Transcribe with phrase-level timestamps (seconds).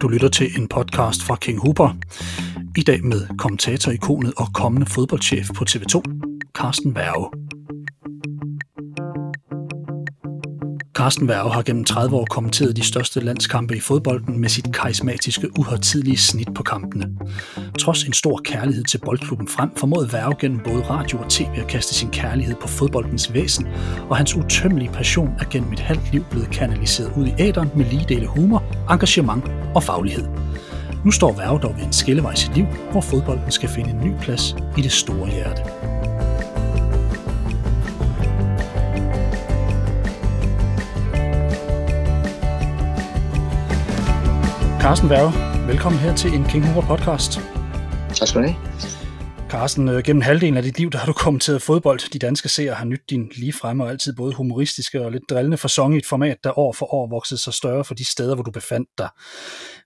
[0.00, 1.96] Du lytter til en podcast fra King Hooper.
[2.76, 6.02] I dag med kommentatorikonet og kommende fodboldchef på TV2,
[6.54, 7.30] Carsten Værge.
[10.94, 15.58] Carsten Værge har gennem 30 år kommenteret de største landskampe i fodbolden med sit karismatiske,
[15.58, 17.16] uhøjtidlige snit på kampene.
[17.78, 21.66] Trods en stor kærlighed til boldklubben frem, formåede Værge gennem både radio og tv at
[21.66, 23.66] kaste sin kærlighed på fodboldens væsen,
[24.10, 27.84] og hans utømmelige passion er gennem et halvt liv blevet kanaliseret ud i æderen med
[27.84, 30.24] lige dele humor, engagement og faglighed.
[31.04, 34.00] Nu står Værge dog ved en skillevej i sit liv, hvor fodbolden skal finde en
[34.00, 35.62] ny plads i det store hjerte.
[44.80, 45.32] Carsten Værge,
[45.66, 47.40] velkommen her til en King Hoover podcast.
[48.14, 48.56] Tak skal du have.
[49.56, 52.10] Carsten, øh, gennem halvdelen af dit liv, der har du kommenteret fodbold.
[52.12, 55.56] De danske seere har nyt din lige fremme og altid både humoristiske og lidt drillende
[55.56, 58.44] fasong i et format, der år for år voksede sig større for de steder, hvor
[58.44, 59.08] du befandt dig.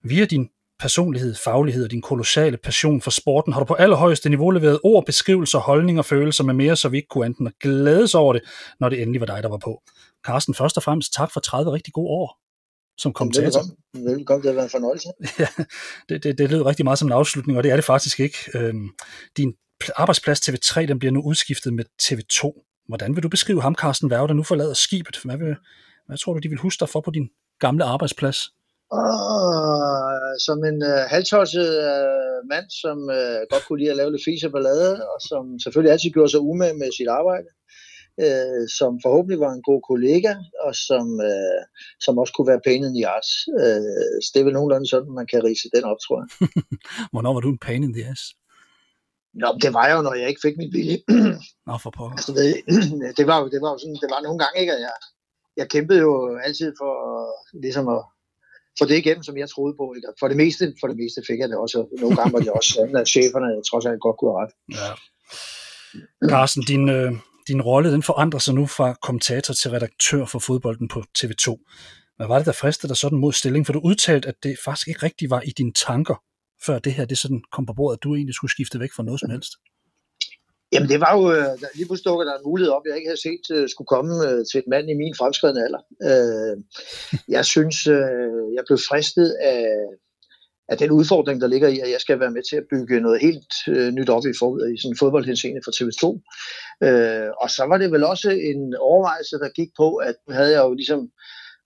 [0.05, 4.50] Via din personlighed, faglighed og din kolossale passion for sporten har du på allerhøjeste niveau
[4.50, 8.14] leveret ord, beskrivelser, holdninger og følelser med mere, så vi ikke kunne enten at glædes
[8.14, 8.42] over det,
[8.81, 9.83] når det endelig var dig, der var på.
[10.27, 12.39] Carsten, først og fremmest tak for 30 rigtig gode år
[12.98, 13.61] som kommentator.
[13.94, 15.09] Velkommen, det har været en fornøjelse.
[15.42, 15.48] ja,
[16.09, 18.39] det, det, det lød rigtig meget som en afslutning, og det er det faktisk ikke.
[18.55, 18.89] Øhm,
[19.37, 19.55] din
[19.97, 22.41] arbejdsplads TV3, den bliver nu udskiftet med TV2.
[22.89, 25.20] Hvordan vil du beskrive ham, Carsten Værge, der nu forlader skibet?
[25.25, 25.56] Hvad, vil,
[26.06, 27.28] hvad tror du, de vil huske dig for på din
[27.59, 28.39] gamle arbejdsplads?
[28.92, 34.27] Oh, som en uh, halvtosset uh, mand, som uh, godt kunne lide at lave lidt
[34.28, 37.48] fise og ballade, og som selvfølgelig altid gjorde sig umage med sit arbejde
[38.25, 40.33] øh, som forhåbentlig var en god kollega,
[40.67, 41.62] og som, øh,
[42.05, 43.28] som også kunne være pain in the ass.
[43.61, 46.28] Øh, så det er vel nogenlunde sådan, man kan rise den op, tror jeg.
[47.12, 48.22] Hvornår var du en pain in the ass?
[49.34, 50.98] Nå, det var jo, når jeg ikke fik mit vilje.
[51.67, 52.17] Nå, for pokker.
[52.17, 52.48] Altså, det,
[53.19, 54.97] det, var jo, det var jo sådan, det var nogle gange, ikke, at jeg,
[55.61, 56.12] jeg kæmpede jo
[56.47, 56.95] altid for
[57.64, 58.03] ligesom at
[58.78, 59.84] få det igennem, som jeg troede på.
[59.97, 60.09] Ikke?
[60.20, 61.78] For det meste, for det meste fik jeg det også.
[62.00, 64.53] Nogle gange var det også sådan, at cheferne trods alt godt kunne have ret.
[64.78, 64.91] Ja.
[66.33, 67.12] Carsten, din, øh,
[67.49, 71.47] din rolle den forandrer sig nu fra kommentator til redaktør for fodbolden på TV2.
[72.16, 73.66] Hvad var det, der fristede dig sådan mod stilling?
[73.66, 76.22] For du udtalte, at det faktisk ikke rigtigt var i dine tanker,
[76.66, 79.03] før det her det sådan kom på bordet, at du egentlig skulle skifte væk fra
[79.03, 79.53] noget som helst.
[80.72, 83.26] Jamen det var jo, øh, lige pludselig dukker der en mulighed op, jeg ikke havde
[83.28, 85.82] set uh, skulle komme uh, til et mand i min fremskridende alder.
[86.10, 86.54] Uh,
[87.37, 89.65] jeg synes, uh, jeg blev fristet af,
[90.71, 93.21] af den udfordring, der ligger i, at jeg skal være med til at bygge noget
[93.21, 96.04] helt øh, nyt op i, for, i sådan fodboldhenseende for TV2.
[96.87, 100.53] Øh, og så var det vel også en overvejelse, der gik på, at nu havde
[100.56, 101.00] jeg jo ligesom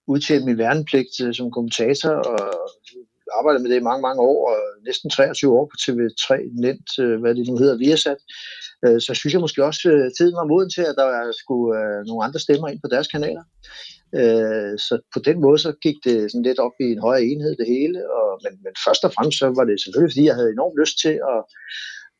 [0.07, 2.39] udtjent min værnepligt øh, som kommentator, og
[3.39, 6.29] arbejdet med det i mange, mange år, og næsten 23 år på TV3,
[6.65, 8.21] Net, øh, hvad det nu hedder, Viasat.
[8.85, 11.09] Øh, så synes jeg måske også, at tiden var moden til, at der
[11.41, 13.43] skulle øh, nogle andre stemmer ind på deres kanaler.
[14.19, 17.53] Øh, så på den måde så gik det sådan lidt op i en højere enhed
[17.61, 20.51] det hele, og, men, men først og fremmest så var det selvfølgelig, fordi jeg havde
[20.51, 21.41] enormt lyst til at,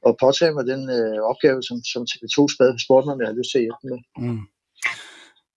[0.08, 2.38] at påtage mig den øh, opgave, som, som TV2
[2.86, 4.00] spurgte mig, om jeg havde lyst til at hjælpe med.
[4.22, 4.44] Mm.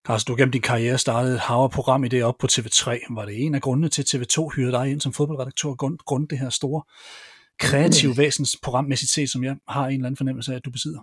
[0.09, 3.15] Carsten, du gennem din karriere startede et haverprogram i det op på TV3.
[3.15, 6.29] Var det en af grundene til, at TV2 hyrede dig ind som fodboldredaktør, grund, grund
[6.29, 6.83] det her store
[7.59, 8.19] kreative mm.
[8.19, 11.01] væsens programmæssigt set, som jeg har en eller anden fornemmelse af, at du besidder?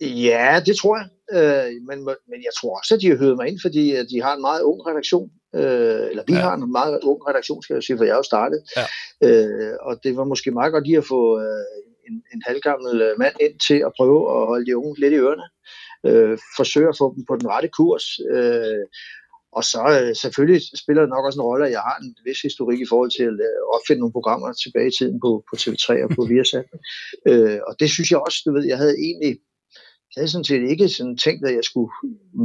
[0.00, 1.06] Ja, det tror jeg.
[1.36, 1.98] Øh, men,
[2.30, 4.40] men jeg tror også, at de har hørt mig ind, fordi at de har en
[4.40, 5.30] meget ung redaktion.
[5.54, 6.40] Øh, eller vi ja.
[6.40, 8.60] har en meget ung redaktion, skal jeg sige, for jeg er jo startet.
[8.76, 8.86] Ja.
[9.26, 11.66] Øh, og det var måske meget godt lige at få øh,
[12.08, 15.16] en, en halvgammel øh, mand ind til at prøve at holde de unge lidt i
[15.16, 15.46] ørerne.
[16.06, 18.04] Øh, forsøge at få dem på den rette kurs.
[18.34, 18.84] Øh,
[19.52, 22.40] og så øh, selvfølgelig spiller det nok også en rolle, at jeg har en vis
[22.48, 25.86] historik i forhold til at øh, opfinde nogle programmer tilbage i tiden på, på TV3
[26.06, 26.68] og på Viasat.
[27.30, 29.34] øh, og det synes jeg også, du ved, jeg havde egentlig
[30.14, 31.90] jeg havde sådan set ikke sådan tænkt, at jeg skulle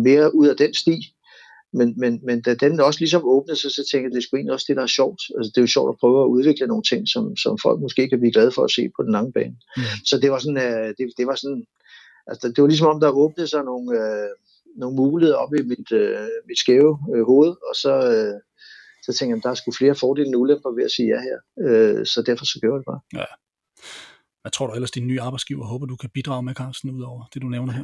[0.08, 0.98] mere ud af den sti.
[1.74, 4.40] Men, men, men da den også ligesom åbnede sig, så tænkte jeg, at det skulle
[4.40, 5.22] egentlig også det, der er sjovt.
[5.38, 8.10] Altså, det er jo sjovt at prøve at udvikle nogle ting, som, som folk måske
[8.10, 9.56] kan blive glade for at se på den lange bane.
[9.78, 9.84] Mm.
[10.10, 11.66] Så det var sådan, uh, det, det var sådan,
[12.28, 14.30] altså, det var ligesom om, der åbnede sig nogle, øh,
[14.82, 18.36] nogle muligheder op i mit, øh, mit skæve øh, hoved, og så, øh,
[19.06, 21.20] så tænkte jeg, at der er sgu flere fordele end ulemper ved at sige ja
[21.28, 21.38] her.
[21.66, 23.02] Øh, så derfor så gjorde jeg det bare.
[23.20, 23.26] Ja.
[24.42, 27.24] Hvad tror du ellers, din nye arbejdsgiver håber, du kan bidrage med, Carsten, ud over
[27.34, 27.84] det, du nævner her?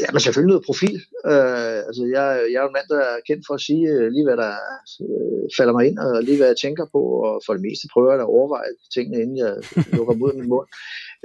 [0.00, 0.96] Ja, men selvfølgelig noget profil.
[1.32, 4.26] Øh, altså, jeg, jeg er en mand, der er kendt for at sige øh, lige,
[4.26, 4.54] hvad der
[5.06, 8.12] øh, falder mig ind, og lige, hvad jeg tænker på, og for det meste prøver
[8.12, 9.52] jeg at overveje tingene, inden jeg
[9.96, 10.68] lukker mod min mund.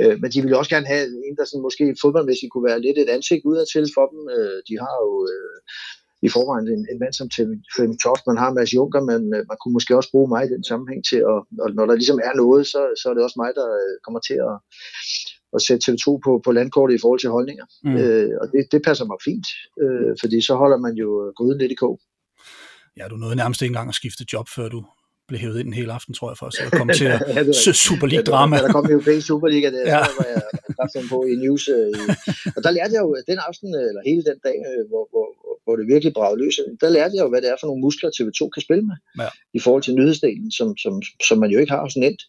[0.01, 2.97] Øh, men de vil også gerne have en, der sådan, måske fodboldmæssigt kunne være lidt
[2.97, 4.21] et ansigt udadtil for dem.
[4.37, 5.59] Øh, de har jo øh,
[6.25, 7.29] i forvejen en, en mand som
[7.73, 10.53] Flemming Toft, man har Mads Juncker, men øh, man kunne måske også bruge mig i
[10.53, 13.39] den sammenhæng til, at, og når der ligesom er noget, så, så er det også
[13.43, 14.55] mig, der øh, kommer til at,
[15.55, 17.65] at sætte TV2 på, på landkortet i forhold til holdninger.
[17.83, 17.95] Mm.
[17.95, 19.47] Uh, og det, det passer mig fint,
[19.83, 21.99] uh, fordi så holder man jo gryden lidt i kog.
[22.97, 24.79] Ja, du nåede nærmest ikke engang at skifte job, før du
[25.27, 28.07] blev hævet ind en hel aften, tror jeg, for at komme til at ja, Super
[28.11, 28.55] League-drama.
[28.55, 29.99] Ja, der kom europæisk Superliga, det ja.
[30.19, 30.41] var jeg
[30.77, 31.63] kraften på i news.
[31.75, 31.93] Øh,
[32.55, 35.27] og der lærte jeg jo den aften, eller hele den dag, øh, hvor, hvor,
[35.63, 38.09] hvor det virkelig bragede løs, der lærte jeg jo, hvad det er for nogle muskler,
[38.15, 39.29] TV2 kan spille med, ja.
[39.57, 40.93] i forhold til nyhedsdelen, som, som,
[41.27, 42.21] som man jo ikke har så nemt,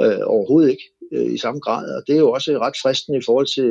[0.00, 1.96] øh, overhovedet ikke øh, i samme grad.
[1.96, 3.68] Og det er jo også ret fristende i forhold til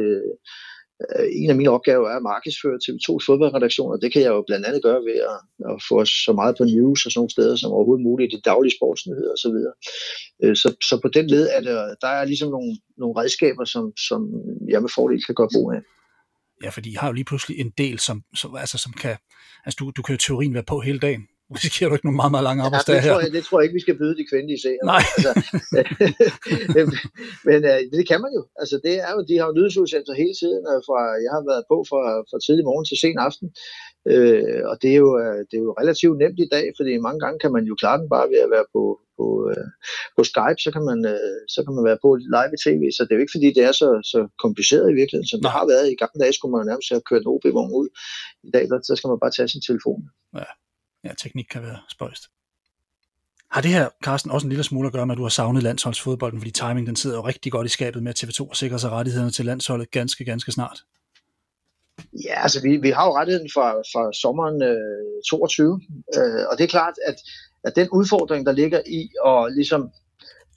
[1.01, 4.43] Øh, en af mine opgaver er at markedsføre TV2's fodboldredaktion, og det kan jeg jo
[4.47, 5.39] blandt andet gøre ved at,
[5.71, 8.75] at få så meget på news og sådan nogle steder som overhovedet muligt, de daglige
[8.77, 9.57] sportsnyheder osv.
[9.63, 9.71] Så,
[10.43, 13.83] øh, så, så på den led er der, der er ligesom nogle, nogle redskaber, som,
[14.07, 14.19] som
[14.69, 15.81] jeg med fordel kan gøre brug af.
[16.63, 19.15] Ja, fordi I har jo lige pludselig en del, som, som, altså, som kan,
[19.65, 21.23] altså du, du kan jo teorien være på hele dagen,
[21.57, 23.38] risikerer du ikke nogle meget, meget lange arbejdsdage ja, det tror jeg, her.
[23.38, 24.86] Det tror jeg ikke, vi skal byde de kvindelige serier.
[24.94, 25.04] Nej.
[25.16, 25.31] Altså,
[27.48, 28.42] men uh, det kan man jo.
[28.62, 31.63] Altså, det er jo, de har jo nyhedsudsendelser hele tiden, og fra, jeg har været
[31.72, 33.48] på fra, fra tidlig morgen til sen aften.
[34.13, 37.19] Uh, og det er, jo, uh, det er jo relativt nemt i dag, fordi mange
[37.24, 38.84] gange kan man jo klare den bare ved at være på,
[39.18, 39.68] på, uh,
[40.16, 43.01] på Skype, så kan, man, uh, så kan man være på live i tv, så
[43.04, 45.45] det er jo ikke fordi, det er så, så kompliceret i virkeligheden, som Nej.
[45.45, 45.86] det har været.
[45.88, 47.88] I gamle dage skulle man nærmest have kørt en OB-vogn ud.
[48.48, 50.01] I dag, der, så skal man bare tage sin telefon.
[50.42, 50.50] Ja
[51.03, 52.23] ja, teknik kan være spøjst.
[53.51, 55.63] Har det her, Carsten, også en lille smule at gøre med, at du har savnet
[55.63, 58.77] landsholdsfodbolden, fordi timing den sidder jo rigtig godt i skabet med, at TV2 og sikrer
[58.77, 60.79] sig rettighederne til landsholdet ganske, ganske snart?
[62.25, 65.81] Ja, altså vi, vi har jo rettigheden fra, fra sommeren øh, 22,
[66.17, 67.15] øh, og det er klart, at,
[67.63, 69.91] at den udfordring, der ligger i at ligesom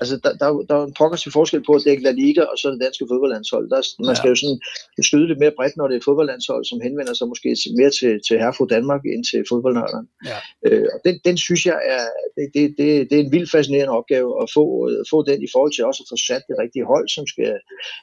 [0.00, 2.70] altså, der, der, der er en progressiv forskel på at dække La Liga og så
[2.70, 3.64] det danske fodboldlandshold.
[3.70, 4.60] Der, man skal jo sådan
[5.08, 7.48] skyde lidt mere bredt, når det er et fodboldlandshold, som henvender sig måske
[7.80, 10.08] mere til, til herfru Danmark end til fodboldnørderne.
[10.30, 10.38] Ja.
[10.66, 12.04] Øh, og den, den synes jeg er,
[12.36, 14.64] det, det, det, det er en vildt fascinerende opgave at få,
[15.12, 17.54] få den i forhold til også at få sat det rigtige hold, som skal,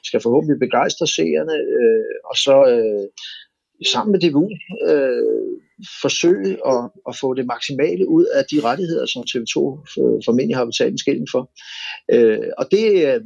[0.08, 3.06] skal forhåbentlig begejstre seerne, øh, og så øh,
[3.92, 4.46] sammen med DBU
[4.90, 5.52] øh,
[6.02, 9.56] forsøge at, at få det maksimale ud af de rettigheder, som TV2
[10.26, 11.42] formentlig har betalt en skilling for.
[12.14, 13.20] Øh, og det, øh,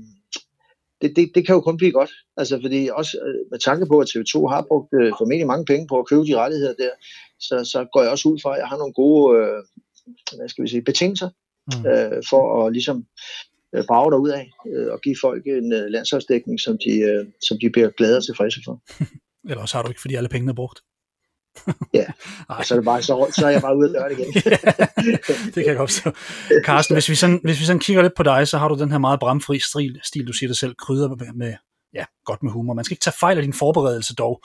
[1.01, 3.97] det, det, det kan jo kun blive godt, altså fordi også øh, med tanke på,
[4.01, 6.91] at TV2 har brugt øh, formentlig mange penge på at købe de rettigheder der,
[7.41, 9.63] så, så går jeg også ud fra, at jeg har nogle gode øh,
[10.37, 11.31] hvad skal vi sige, betingelser
[11.73, 11.87] mm.
[11.91, 13.07] øh, for at ligesom
[13.75, 17.59] øh, brage derud af øh, og give folk en øh, landsholdsdækning, som de, øh, som
[17.61, 18.75] de bliver glade og tilfredse for.
[19.49, 20.79] Eller også har du ikke, fordi alle pengene er brugt.
[21.95, 22.05] Ja,
[22.49, 24.33] og så er, det bare, så, så er jeg bare ude og gøre det igen.
[25.55, 26.11] det kan jeg godt så.
[26.65, 28.91] Carsten, hvis vi, sådan, hvis vi sådan kigger lidt på dig, så har du den
[28.91, 31.55] her meget bramfri stil, stil du siger dig selv, krydder med, med,
[31.95, 32.75] ja, godt med humor.
[32.75, 34.43] Man skal ikke tage fejl af din forberedelse dog.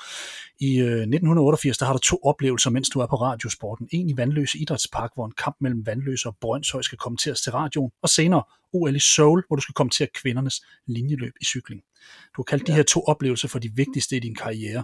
[0.60, 3.88] I øh, 1988, der har du to oplevelser, mens du er på radiosporten.
[3.92, 7.92] En i Vandløse Idrætspark, hvor en kamp mellem Vandløse og Brøndshøj skal kommenteres til radioen,
[8.02, 8.44] og senere
[8.74, 11.82] OL i Seoul, hvor du skal kommentere kvindernes linjeløb i cykling.
[12.36, 12.72] Du har kaldt ja.
[12.72, 14.84] de her to oplevelser for de vigtigste i din karriere.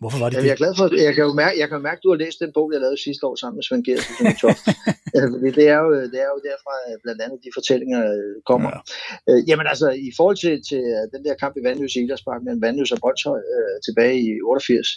[0.00, 0.48] Hvorfor var det Jamen, det?
[0.50, 2.38] Jeg er glad for, jeg kan jo mærke, jeg kan mærke, at du har læst
[2.44, 4.12] den bog, jeg lavede sidste år sammen med Svend Gersen.
[5.58, 6.74] det, er jo, det er jo derfra,
[7.04, 8.70] blandt andet de fortællinger øh, kommer.
[8.74, 8.80] Ja.
[9.28, 12.62] Øh, jamen altså, i forhold til, til øh, den der kamp i Vandløs Idrætspark mellem
[12.64, 14.88] Vandløs og Brøndshøj øh, tilbage i 88,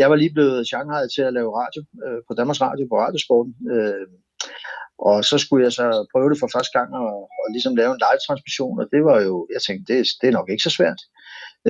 [0.00, 3.52] jeg var lige blevet Shanghai til at lave radio øh, på Danmarks Radio på Radiosporten.
[3.74, 4.06] Øh,
[5.08, 8.02] og så skulle jeg så prøve det for første gang og, og ligesom lave en
[8.04, 11.00] live-transmission, og det var jo, jeg tænkte, det, det er nok ikke så svært.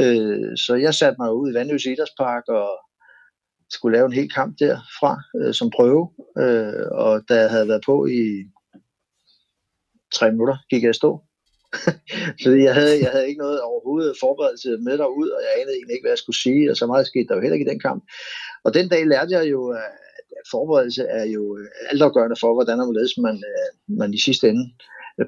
[0.00, 2.68] Øh, så jeg satte mig ud i Vandløs Idrætspark og
[3.70, 6.10] skulle lave en hel kamp derfra øh, som prøve.
[6.38, 8.22] Øh, og da jeg havde været på i
[10.14, 11.22] tre minutter, gik jeg i stå.
[12.42, 15.94] så jeg havde, jeg havde ikke noget overhovedet forberedelse med derud, og jeg anede egentlig
[15.94, 17.80] ikke, hvad jeg skulle sige, og så meget skete der jo heller ikke i den
[17.80, 18.04] kamp.
[18.64, 19.90] Og den dag lærte jeg jo, at
[20.50, 21.58] forberedelse er jo
[21.90, 22.78] altafgørende for, hvordan
[23.26, 24.64] man, øh, man i sidste ende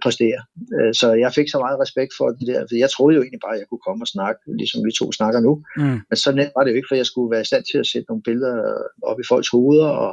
[0.02, 0.40] præstere.
[0.76, 3.44] Øh, så jeg fik så meget respekt for det der, for jeg troede jo egentlig
[3.44, 5.52] bare, at jeg kunne komme og snakke, ligesom vi to snakker nu.
[5.76, 5.98] Mm.
[6.08, 7.90] Men så nemt var det jo ikke, for jeg skulle være i stand til at
[7.92, 8.56] sætte nogle billeder
[9.10, 10.12] op i folks hoveder, og,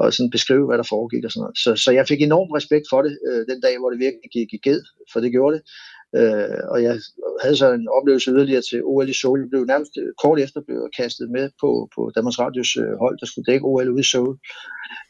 [0.00, 1.58] og sådan beskrive, hvad der foregik og sådan noget.
[1.64, 4.50] Så, så jeg fik enorm respekt for det, øh, den dag, hvor det virkelig gik
[4.52, 4.82] i ged,
[5.12, 5.62] for det gjorde det.
[6.18, 6.94] Øh, og jeg
[7.42, 9.40] havde så en oplevelse yderligere til OL i Seoul.
[9.40, 13.16] Jeg blev nærmest øh, kort efter blev kastet med på, på Danmarks Radios øh, hold,
[13.20, 14.34] der skulle dække OL ude i Seoul.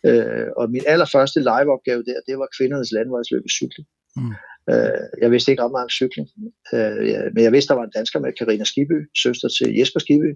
[0.08, 3.86] Øh, og min allerførste live-opgave der, det var kvindernes landvejsløb i cykling.
[4.16, 4.32] Mm.
[4.70, 6.28] Øh, jeg vidste ikke ret meget om cykling,
[6.75, 10.00] øh, ja, men jeg vidste, der var en dansker med, Karina Skiby, søster til Jesper
[10.00, 10.30] Skiby.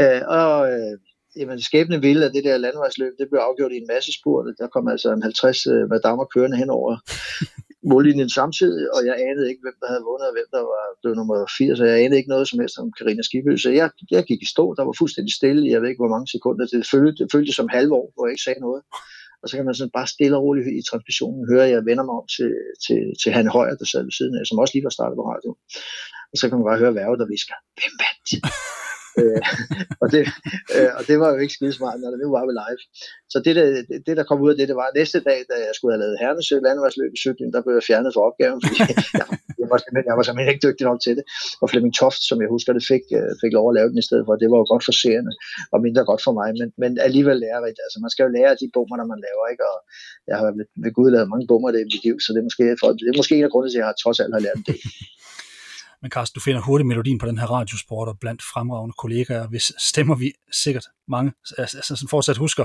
[0.00, 0.94] Øh, og øh,
[1.38, 4.50] jamen, skæbne ville, at det der landvejsløb, det blev afgjort i en masse spurte.
[4.60, 6.92] Der kom altså en 50 øh, madammer kørende hen over
[7.92, 11.16] mållinjen samtidig, og jeg anede ikke, hvem der havde vundet, og hvem der var blevet
[11.16, 14.24] nummer 80, og jeg anede ikke noget som helst om Karina Skibø, så jeg, jeg
[14.30, 17.16] gik i stå, der var fuldstændig stille, jeg ved ikke, hvor mange sekunder, det følte,
[17.20, 18.82] det følte som halvår, hvor jeg ikke sagde noget.
[19.42, 22.04] Og så kan man sådan bare stille og roligt i transmissionen høre, at jeg vender
[22.04, 22.52] mig om til,
[22.84, 25.24] til, til han Højer, der sad ved siden af, som også lige var startet på
[25.32, 25.50] radio.
[26.32, 28.28] Og så kan man bare høre værve, der visker, hvem vandt?
[29.18, 29.40] Øh,
[30.02, 30.22] og, det,
[30.76, 32.80] øh, og det var jo ikke skide smart, når det nu var ved live.
[33.32, 33.66] Så det, der,
[34.06, 36.20] det, der kom ud af det, det var næste dag, da jeg skulle have lavet
[36.22, 38.76] Hernes landevejsløb i cykling, der blev jeg fjernet fra opgaven, fordi
[39.20, 39.26] jeg,
[39.60, 41.24] jeg, var jeg var simpelthen ikke dygtig nok til det.
[41.62, 44.06] Og Flemming Toft, som jeg husker det, fik, øh, fik lov at lave den i
[44.08, 44.32] stedet for.
[44.42, 45.32] Det var jo godt for seerne
[45.72, 47.78] og mindre godt for mig, men, men alligevel lærerigt.
[47.84, 49.64] Altså, man skal jo lære de bommer, der man laver, ikke?
[49.72, 49.78] og
[50.28, 52.48] jeg har ved, ved Gud lavet mange bommer det i mit liv, så det er
[52.48, 54.44] måske, for, det er måske en af grundene til, at jeg har, trods alt har
[54.48, 54.76] lært det.
[56.02, 59.72] Men Carsten, du finder hurtigt melodien på den her radiosport og blandt fremragende kollegaer, hvis
[59.78, 62.64] stemmer vi sikkert mange, altså, altså som fortsat husker,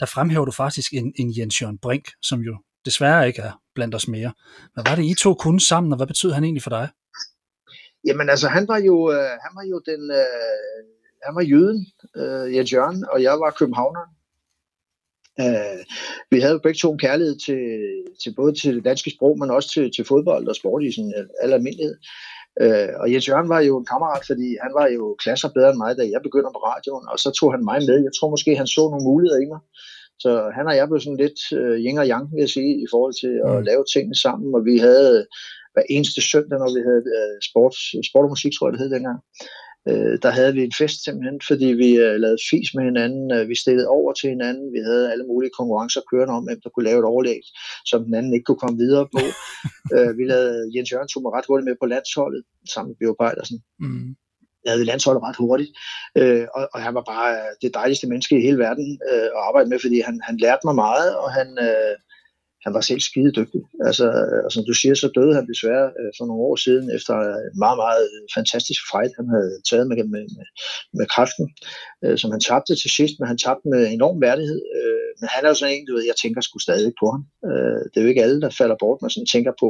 [0.00, 3.94] der fremhæver du faktisk en, en Jens Jørgen Brink, som jo desværre ikke er blandt
[3.94, 4.32] os mere.
[4.74, 6.88] Hvad var det, I to kunne sammen, og hvad betød han egentlig for dig?
[8.06, 10.84] Jamen altså, han var jo, øh, han var jo den, øh,
[11.26, 14.10] han var jøden, øh, Jens Jørgen, og jeg var københavneren.
[15.40, 15.84] Øh,
[16.30, 17.62] vi havde jo begge to en kærlighed til,
[18.22, 21.14] til både til det danske sprog, men også til, til fodbold og sport i sådan
[21.18, 21.96] øh, al almindelighed.
[22.62, 25.82] Øh, og Jens Jørgen var jo en kammerat, fordi han var jo klasser bedre end
[25.84, 27.98] mig, da jeg begyndte på radioen, og så tog han mig med.
[28.06, 29.60] Jeg tror måske, han så nogle muligheder i mig.
[30.24, 32.86] Så han og jeg blev sådan lidt øh, yin og yang, vil jeg sige, i
[32.92, 33.64] forhold til at mm.
[33.68, 35.16] lave tingene sammen, og vi havde
[35.74, 37.74] hver eneste søndag, når vi havde øh, sport,
[38.08, 39.18] sport og musik, tror jeg det hed dengang,
[39.88, 43.48] øh, der havde vi en fest simpelthen, fordi vi øh, lavede fis med hinanden, øh,
[43.48, 46.88] vi stillede over til hinanden, vi havde alle mulige konkurrencer kørende om, hvem der kunne
[46.88, 47.42] lave et overlæg,
[47.86, 49.24] som den anden ikke kunne komme videre på.
[49.94, 52.42] øh, vi lavede, Jens Jørgen tog mig ret hurtigt med på landsholdet,
[52.74, 53.58] sammen med Bjørn Pejlersen.
[53.80, 54.16] Mm
[54.66, 55.70] lavede landsholdet ret hurtigt,
[56.18, 59.68] øh, og, og han var bare det dejligste menneske i hele verden øh, at arbejde
[59.68, 61.94] med, fordi han, han lærte mig meget, og han, øh,
[62.64, 63.62] han var selv skide dygtig.
[63.88, 64.06] Altså,
[64.44, 67.14] og som du siger, så døde han desværre øh, for nogle år siden efter
[67.50, 68.04] en meget, meget
[68.36, 70.24] fantastisk fight, han havde taget med, med,
[70.98, 71.06] med,
[72.04, 74.60] øh, som han tabte til sidst, men han tabte med enorm værdighed.
[74.78, 77.22] Øh, men han er jo sådan en, du ved, jeg tænker sgu stadig på ham.
[77.48, 79.68] Øh, det er jo ikke alle, der falder bort, man sådan tænker på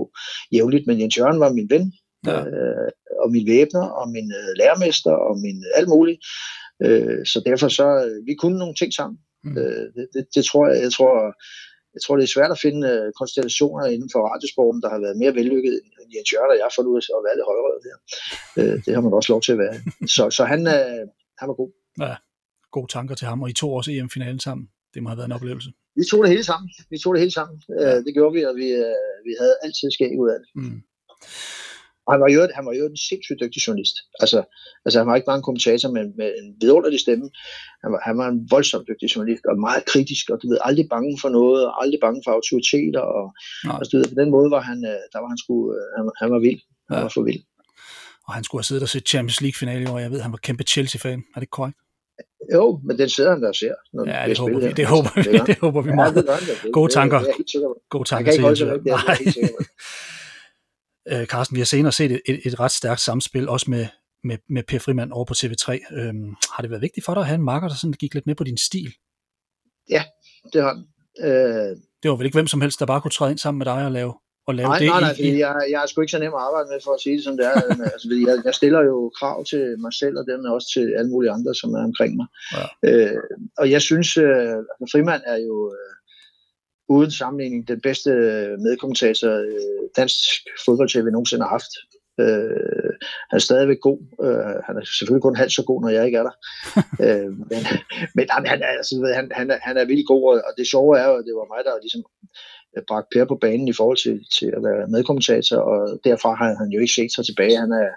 [0.54, 1.84] jævnligt, men Jens Jørgen var min ven,
[2.26, 2.38] ja.
[2.52, 2.90] øh,
[3.22, 6.18] og min væbner, og min øh, lærermester, og min øh, alt muligt.
[6.84, 9.18] Øh, så derfor så, øh, vi kunne nogle ting sammen.
[9.44, 9.58] Mm.
[9.58, 11.14] Øh, det, det, det tror jeg, jeg tror,
[11.94, 15.16] jeg tror, det er svært at finde uh, konstellationer inden for radiosporten, der har været
[15.22, 17.96] mere vellykket end Jens Jørgen og jeg får ud at være lidt højere der.
[18.58, 19.76] Uh, det har man også lov til at være.
[20.16, 21.02] Så, så han, uh,
[21.40, 21.70] han var god.
[22.04, 22.14] Ja,
[22.76, 24.64] gode tanker til ham, og I to også EM-finalen sammen.
[24.94, 25.70] Det må have været en oplevelse.
[25.98, 26.68] Vi tog det hele sammen.
[26.92, 27.56] Vi tog det hele sammen.
[27.80, 30.48] Uh, det gjorde vi, og vi, uh, vi havde altid skæg ud af det.
[30.60, 30.78] Mm.
[32.06, 33.96] Og han var jo, han var jo en sindssygt dygtig journalist.
[34.22, 34.38] Altså,
[34.84, 37.26] altså han var ikke bare en kommentator med, med en vidunderlig stemme.
[37.82, 40.86] Han var, han var en voldsomt dygtig journalist, og meget kritisk, og du ved, aldrig
[40.94, 43.02] bange for noget, og aldrig bange for autoriteter.
[43.18, 43.26] Og,
[43.78, 46.04] og du ved, på den måde var han, øh, der var han, sgu, øh, han,
[46.20, 46.60] han var vild.
[46.88, 47.02] Han ja.
[47.02, 47.42] var for vild.
[48.26, 49.98] Og han skulle have siddet og set Champions League-finale i år.
[49.98, 51.20] Jeg ved, han var kæmpe Chelsea-fan.
[51.36, 51.78] Er det korrekt?
[52.52, 53.74] Jo, men den sidder han der og ser.
[53.92, 56.14] Når ja, det håber, vi, det, håber vi, det håber vi meget.
[56.16, 56.72] Ja, det det.
[56.72, 57.20] Gode tanker.
[57.88, 58.86] Gode tanker til Jens Jørgen.
[61.12, 63.86] Øh, Carsten, vi har senere set et, et, et ret stærkt samspil, også med,
[64.24, 65.96] med, med Per Frimand over på TV3.
[65.98, 68.26] Øhm, har det været vigtigt for dig at have en marker, der sådan gik lidt
[68.26, 68.94] med på din stil?
[69.90, 70.02] Ja,
[70.52, 70.84] det har den.
[71.26, 71.76] Øh...
[72.02, 73.84] Det var vel ikke hvem som helst, der bare kunne træde ind sammen med dig
[73.84, 74.14] og lave,
[74.46, 74.88] og lave nej, det?
[74.88, 77.00] Nej, nej, i, jeg, jeg er sgu ikke så nem at arbejde med, for at
[77.00, 77.56] sige det som det er.
[77.94, 81.30] altså, jeg, jeg stiller jo krav til mig selv, og dermed også til alle mulige
[81.30, 82.26] andre, som er omkring mig.
[82.56, 82.64] Ja.
[82.88, 83.22] Øh,
[83.60, 85.56] og jeg synes, øh, altså, Frimand er jo...
[85.78, 85.94] Øh,
[86.88, 88.10] uden sammenligning den bedste
[88.66, 90.18] medkommentator øh, dansk
[90.64, 91.72] fodbold-tv nogensinde har haft.
[92.20, 92.92] Øh,
[93.30, 93.98] han er stadigvæk god.
[94.26, 96.36] Øh, han er selvfølgelig kun halvt så god, når jeg ikke er der.
[97.06, 97.60] øh, men
[98.16, 100.98] men jamen, han, er, altså, han, han, er, han er vildt god, og det sjove
[100.98, 102.02] er jo, at det var mig, der ligesom
[102.76, 106.50] øh, bragte Per på banen i forhold til, til at være medkommentator, og derfra har
[106.60, 107.56] han jo ikke set sig tilbage.
[107.64, 107.90] Han er,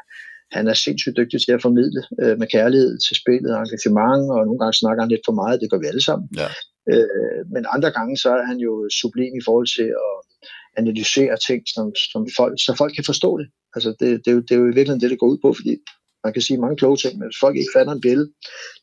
[0.58, 4.39] han er sindssygt dygtig til at formidle øh, med kærlighed til spillet og engagement, og
[4.46, 6.27] nogle gange snakker han lidt for meget, det gør vi alle sammen.
[6.41, 6.50] Ja.
[6.91, 10.15] Øh, men andre gange, så er han jo sublim i forhold til at
[10.79, 13.48] analysere ting, som, som folk, så folk kan forstå det.
[13.75, 15.53] Altså, det, det, er jo, det er jo i virkeligheden det, det går ud på,
[15.53, 15.74] fordi
[16.24, 18.29] man kan sige mange kloge ting, men hvis folk ikke fatter en billede,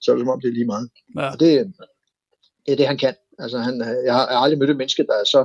[0.01, 0.89] så er det som om, det er lige meget.
[1.19, 1.33] Ja.
[1.33, 1.51] Og det,
[2.65, 3.15] det er det, han kan.
[3.39, 5.43] Altså, han, jeg, har, jeg har aldrig mødt et menneske, der er så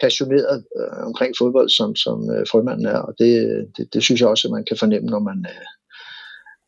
[0.00, 3.32] passioneret øh, omkring fodbold, som, som øh, frømanden er, og det,
[3.76, 5.66] det, det synes jeg også, at man kan fornemme, når man, øh,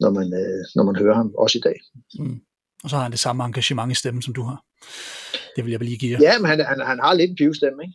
[0.00, 1.78] når man, øh, når man hører ham, også i dag.
[2.18, 2.40] Mm.
[2.84, 4.64] Og så har han det samme engagement i stemmen, som du har.
[5.56, 6.18] Det vil jeg lige give jer.
[6.32, 7.94] Ja, men han, han, han har lidt en pivstemme, ikke?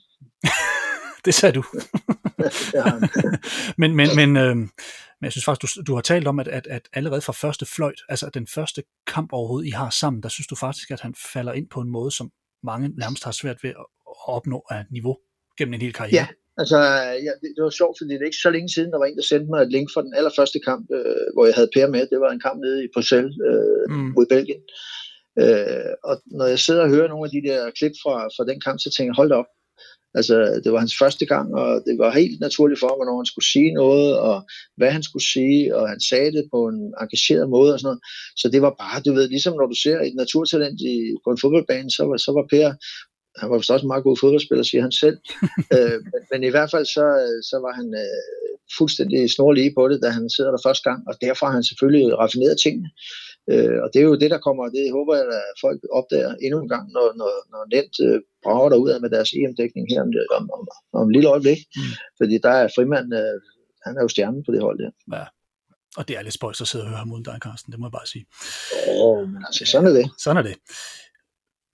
[1.25, 1.63] det sagde du.
[3.81, 6.67] men men, men, øh, men jeg synes faktisk, du, du har talt om, at, at,
[6.67, 10.47] at allerede fra første fløjt, altså den første kamp overhovedet, I har sammen, der synes
[10.47, 12.31] du faktisk, at han falder ind på en måde, som
[12.63, 13.85] mange nærmest har svært ved at
[14.27, 15.17] opnå af niveau
[15.57, 16.15] gennem en hel karriere.
[16.21, 16.27] Ja,
[16.57, 16.77] altså
[17.27, 19.15] ja, det, det var sjovt, fordi det er ikke så længe siden, der var en,
[19.15, 22.07] der sendte mig et link for den allerførste kamp, øh, hvor jeg havde Per med.
[22.11, 24.11] Det var en kamp nede i Bruxelles øh, mm.
[24.15, 24.61] mod Belgien.
[25.41, 28.61] Øh, og når jeg sidder og hører nogle af de der klip fra, fra den
[28.65, 29.49] kamp, så tænker jeg, hold op,
[30.13, 33.31] Altså, det var hans første gang, og det var helt naturligt for ham, hvornår han
[33.31, 34.37] skulle sige noget, og
[34.77, 38.01] hvad han skulle sige, og han sagde det på en engageret måde og sådan noget.
[38.41, 41.41] Så det var bare, du ved, ligesom når du ser et naturtalent i, på en
[41.41, 42.69] fodboldbane, så var, så var Per
[43.41, 45.17] han var vist også en meget god fodboldspiller, siger han selv.
[45.75, 47.05] øh, men, men i hvert fald så,
[47.49, 51.13] så var han øh, fuldstændig snorlige på det, da han sidder der første gang, og
[51.21, 52.89] derfor har han selvfølgelig raffineret tingene.
[53.51, 56.57] Øh, og det er jo det, der kommer, det håber jeg, at folk opdager endnu
[56.61, 60.11] en gang, når, når, når Nent øh, brager derud af med deres EM-dækning her om,
[60.37, 60.63] om, om,
[60.99, 61.59] om et lille øjeblik.
[61.75, 61.93] Mm.
[62.19, 63.35] Fordi der er Frimand, øh,
[63.85, 64.91] han er jo stjernen på det hold der.
[65.17, 65.25] Ja.
[65.97, 67.85] Og det er lidt spøjs at sidde og høre ham uden dig, Carsten, det må
[67.87, 68.25] jeg bare sige.
[68.89, 70.11] Åh, oh, men altså, sådan er det.
[70.23, 70.55] Sådan er det.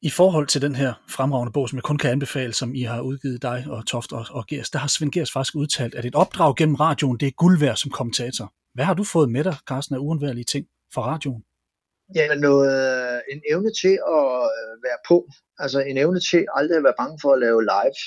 [0.01, 3.01] I forhold til den her fremragende bog, som jeg kun kan anbefale, som I har
[3.01, 6.15] udgivet dig og Toft og, og Gers, der har Svend Gers faktisk udtalt, at et
[6.15, 8.53] opdrag gennem radioen, det er guld værd som kommentator.
[8.73, 11.43] Hvad har du fået med dig, Carsten, af uundværlige ting fra radioen?
[12.15, 15.17] Jamen, noget, øh, en evne til at øh, være på.
[15.59, 17.99] Altså en evne til aldrig at være bange for at lave live.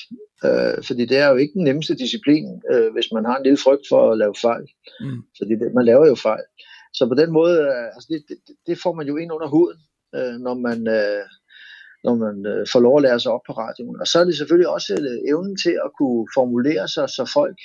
[0.47, 3.63] Øh, fordi det er jo ikke den nemmeste disciplin, øh, hvis man har en lille
[3.65, 4.67] frygt for at lave fejl.
[5.01, 5.21] Mm.
[5.39, 6.47] Fordi det, man laver jo fejl.
[6.95, 9.79] Så på den måde, øh, altså det, det, det får man jo ind under huden,
[10.15, 10.89] øh, når man...
[10.89, 11.25] Øh,
[12.05, 14.01] når man øh, får lov at lære sig op på radioen.
[14.01, 17.59] Og så er det selvfølgelig også øh, evnen til at kunne formulere sig, så folk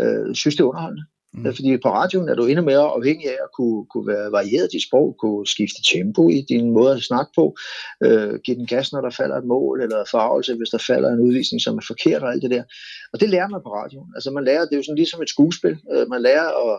[0.00, 1.04] øh, synes, det er underholdende.
[1.34, 1.54] Mm.
[1.54, 4.80] Fordi på radioen er du endnu mere afhængig af at kunne, kunne være varieret i
[4.86, 7.56] sprog, kunne skifte tempo i din måde at snakke på,
[8.04, 11.20] øh, give den gas, når der falder et mål, eller forarvelse, hvis der falder en
[11.20, 12.64] udvisning, som er forkert og alt det der.
[13.12, 14.10] Og det lærer man på radioen.
[14.16, 15.76] Altså man lærer, det er jo sådan ligesom et skuespil.
[15.92, 16.76] Øh, man lærer at,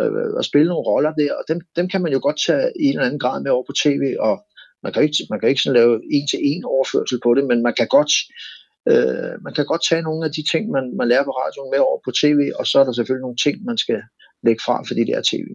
[0.00, 2.84] øh, at spille nogle roller der, og dem, dem kan man jo godt tage i
[2.84, 4.34] en eller anden grad med over på tv, og
[4.82, 7.62] man kan ikke, man kan ikke sådan lave en til en overførsel på det, men
[7.62, 8.12] man kan godt
[8.92, 11.80] øh, man kan godt tage nogle af de ting, man, man lærer på radioen med
[11.88, 14.00] over på tv, og så er der selvfølgelig nogle ting, man skal
[14.46, 15.46] lægge fra, fordi det er tv.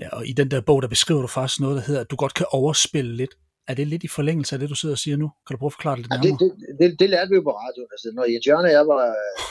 [0.00, 2.16] Ja, og i den der bog, der beskriver du faktisk noget, der hedder, at du
[2.16, 3.34] godt kan overspille lidt.
[3.70, 5.28] Er det lidt i forlængelse af det, du sidder og siger nu?
[5.44, 6.26] Kan du prøve at forklare det lidt nærmere?
[6.26, 7.90] Ja, det, det, det, det lærte vi jo på radioen.
[7.94, 9.04] Altså, når Jens Jørgen og jeg var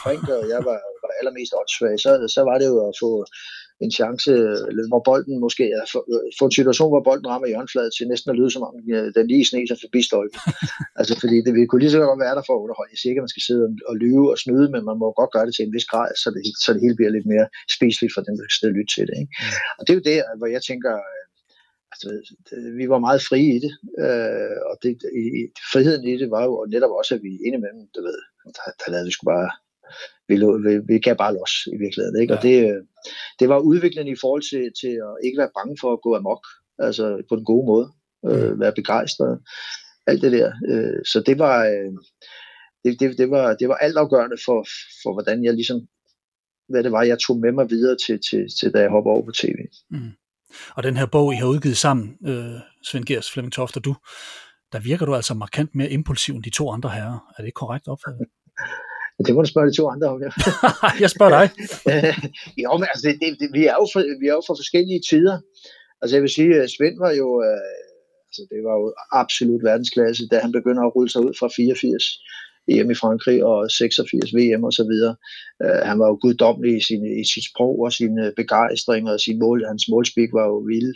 [0.03, 3.12] frinke, og jeg var, var allermest åndssvag, så, så var det jo at få
[3.86, 4.31] en chance,
[4.91, 5.83] hvor bolden måske er
[6.39, 9.25] få en situation, hvor bolden rammer hjørnefladet til næsten at lyde som om øh, den
[9.33, 10.39] lige sne sig forbi stolpen.
[11.00, 12.93] altså fordi det vi kunne lige så godt være der for at underholde.
[12.93, 15.34] Jeg siger ikke, at man skal sidde og lyve og snyde, men man må godt
[15.36, 18.13] gøre det til en vis grad, så det, så det hele bliver lidt mere spiseligt
[18.15, 19.17] for den, der skal lytte til det.
[19.21, 19.34] Ikke?
[19.77, 21.23] Og det er jo der, hvor jeg tænker, øh,
[21.91, 22.08] altså,
[22.80, 23.73] vi var meget frie i det,
[24.04, 24.91] øh, og det,
[25.23, 25.25] i,
[25.73, 28.19] friheden i det var jo netop også, at vi indimellem, du ved,
[28.58, 29.49] der, der lavede vi sgu bare
[30.28, 32.21] vi, vi, vi gav bare los i virkeligheden.
[32.21, 32.34] Ikke?
[32.34, 32.38] Ja.
[32.38, 32.82] Og det, øh,
[33.39, 36.43] det var udviklende i forhold til, til at ikke være bange for at gå amok,
[36.80, 37.88] altså på den gode måde,
[38.30, 38.60] øh, mm.
[38.60, 39.39] være begejstret,
[40.08, 40.52] alt det der.
[40.71, 41.91] Øh, så det var, øh,
[42.84, 44.60] det, det, det, var, det var altafgørende for,
[45.04, 45.80] for, hvordan jeg ligesom,
[46.69, 49.25] hvad det var, jeg tog med mig videre til, til, til da jeg hoppede over
[49.25, 49.58] på tv.
[49.89, 50.12] Mm.
[50.75, 53.95] Og den her bog, I har udgivet sammen, øh, Svend Gers, Flemming Toft og du,
[54.71, 57.19] der virker du altså markant mere impulsiv end de to andre herrer.
[57.30, 58.28] Er det ikke korrekt opfattet?
[59.25, 60.32] Det må du spørge de to andre om, ja.
[61.03, 61.47] jeg spørger dig.
[62.63, 65.38] jo, men altså, det, det, vi, er jo for, vi er jo for forskellige tider.
[66.01, 67.73] Altså jeg vil sige, at Svend var jo, øh,
[68.27, 68.88] altså det var jo
[69.21, 72.03] absolut verdensklasse, da han begynder at rulle sig ud fra 84
[72.71, 75.15] EM i Frankrig og 86 VM og så videre.
[75.63, 79.39] Uh, han var jo guddommelig i, sin, i sit sprog og sin begejstring og sin
[79.39, 80.93] mål, hans målspik var jo vild.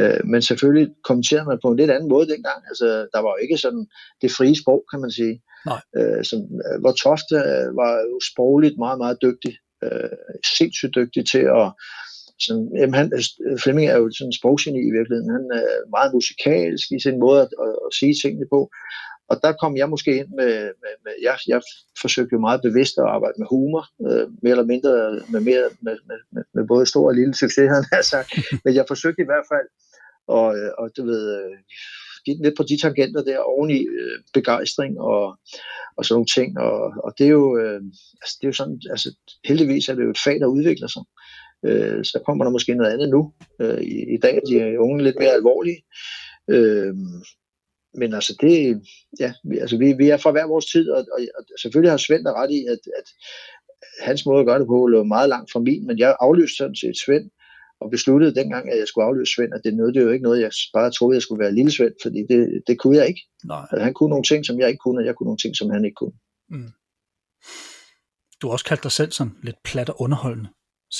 [0.00, 2.60] Uh, men selvfølgelig kommenterede man på en lidt anden måde dengang.
[2.70, 3.84] Altså, der var jo ikke sådan
[4.22, 5.34] det frie sprog, kan man sige.
[5.70, 5.80] Nej.
[5.98, 9.54] Uh, som, uh, hvor Tofte uh, var jo sprogligt meget, meget dygtig.
[9.86, 10.16] Uh,
[10.56, 11.66] sindssygt dygtig til at
[12.44, 13.06] sådan, jamen han,
[13.62, 15.30] Flemming er jo sådan en sproggeni i virkeligheden.
[15.38, 18.60] Han er meget musikalsk i sin måde at, at, at sige tingene på.
[19.30, 21.60] Og der kom jeg måske ind med, med, med jeg, jeg
[22.00, 24.90] forsøgte jo meget bevidst at arbejde med humor, øh, mere eller mindre
[25.32, 28.30] med, mere, med, med, med, med både stor og lille succes, han har sagt.
[28.64, 29.68] Men jeg forsøgte i hvert fald
[30.30, 31.56] øh, og, du ved, øh,
[32.26, 35.38] lidt på de tangenter der oveni øh, begejstring og,
[35.96, 36.58] og sådan nogle ting.
[36.58, 37.80] Og, og det, er jo, øh,
[38.22, 39.08] altså, det er jo sådan, altså
[39.44, 41.02] heldigvis er det jo et fag, der udvikler sig.
[41.66, 43.32] Øh, så kommer der måske noget andet nu.
[43.60, 45.80] Øh, i, I dag er de unge lidt mere alvorlige.
[46.50, 46.94] Øh,
[47.98, 48.82] men altså det,
[49.20, 51.96] ja, vi, altså vi, vi er fra hver vores tid, og, og, og selvfølgelig har
[51.96, 53.08] Svend ret i, at, at
[54.00, 56.76] hans måde at gøre det på lå meget langt fra min, men jeg afløste sådan
[56.76, 57.30] set Svend,
[57.84, 60.50] og besluttede dengang, at jeg skulle afløse Svend, at det nåede jo ikke noget, jeg
[60.72, 63.22] bare troede, jeg skulle være lille Svend, fordi det, det kunne jeg ikke.
[63.44, 63.66] Nej.
[63.70, 65.70] Altså, han kunne nogle ting, som jeg ikke kunne, og jeg kunne nogle ting, som
[65.70, 66.16] han ikke kunne.
[66.50, 66.70] Mm.
[68.40, 70.50] Du har også kaldt dig selv sådan lidt plat og underholdende,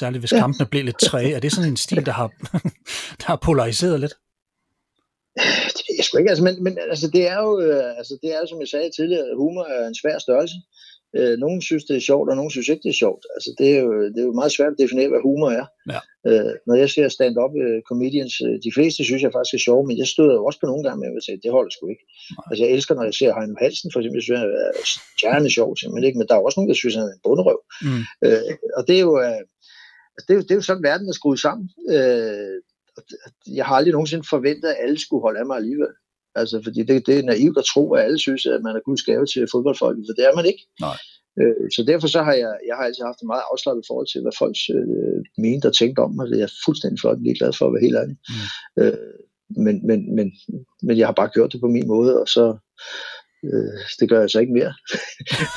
[0.00, 0.38] særligt hvis ja.
[0.38, 1.34] kampene blev lidt træge.
[1.34, 2.28] Er det sådan en stil, der har,
[3.20, 4.14] der har polariseret lidt?
[5.76, 8.30] Det ved jeg sgu ikke, altså, men, men altså, det er jo, øh, altså, det
[8.34, 10.56] er som jeg sagde tidligere, humor er en svær størrelse.
[11.18, 13.22] Øh, nogen synes, det er sjovt, og nogen synes ikke, det er sjovt.
[13.36, 15.66] Altså, det er jo, det er jo meget svært at definere, hvad humor er.
[15.92, 16.00] Ja.
[16.28, 19.82] Øh, når jeg ser stand-up uh, comedians, uh, de fleste synes jeg faktisk er sjove,
[19.88, 22.06] men jeg støder jo også på nogle gange med at sige, det holder sgu ikke.
[22.36, 22.44] Nej.
[22.48, 24.72] Altså, jeg elsker, når jeg ser Heino Hansen, for eksempel, synes jeg er
[25.16, 27.60] stjerne sjov, simpelthen ikke, men der er også nogen, der synes, han er en bunderøv.
[27.86, 28.02] Mm.
[28.24, 29.14] Øh, og det er jo...
[29.28, 29.42] Uh,
[30.26, 31.66] det, er jo, det er jo sådan, verden er skruet sammen.
[31.94, 32.56] Øh,
[33.58, 35.92] jeg har aldrig nogensinde forventet, at alle skulle holde af mig alligevel.
[36.34, 39.02] Altså, fordi det, det er naivt at tro, at alle synes, at man er guds
[39.02, 40.62] gave til fodboldfolk, for det er man ikke.
[40.80, 40.98] Nej.
[41.40, 44.20] Øh, så derfor så har jeg, jeg har altid haft en meget afslappet forhold til,
[44.22, 46.26] hvad folk øh, mente og tænkte om mig.
[46.26, 48.16] Det er jeg fuldstændig flot glad for at være helt ærlig.
[48.30, 48.82] Mm.
[48.82, 49.14] Øh,
[49.64, 50.26] men, men, men,
[50.86, 52.44] men jeg har bare gjort det på min måde, og så
[53.48, 54.74] øh, det gør jeg så ikke mere.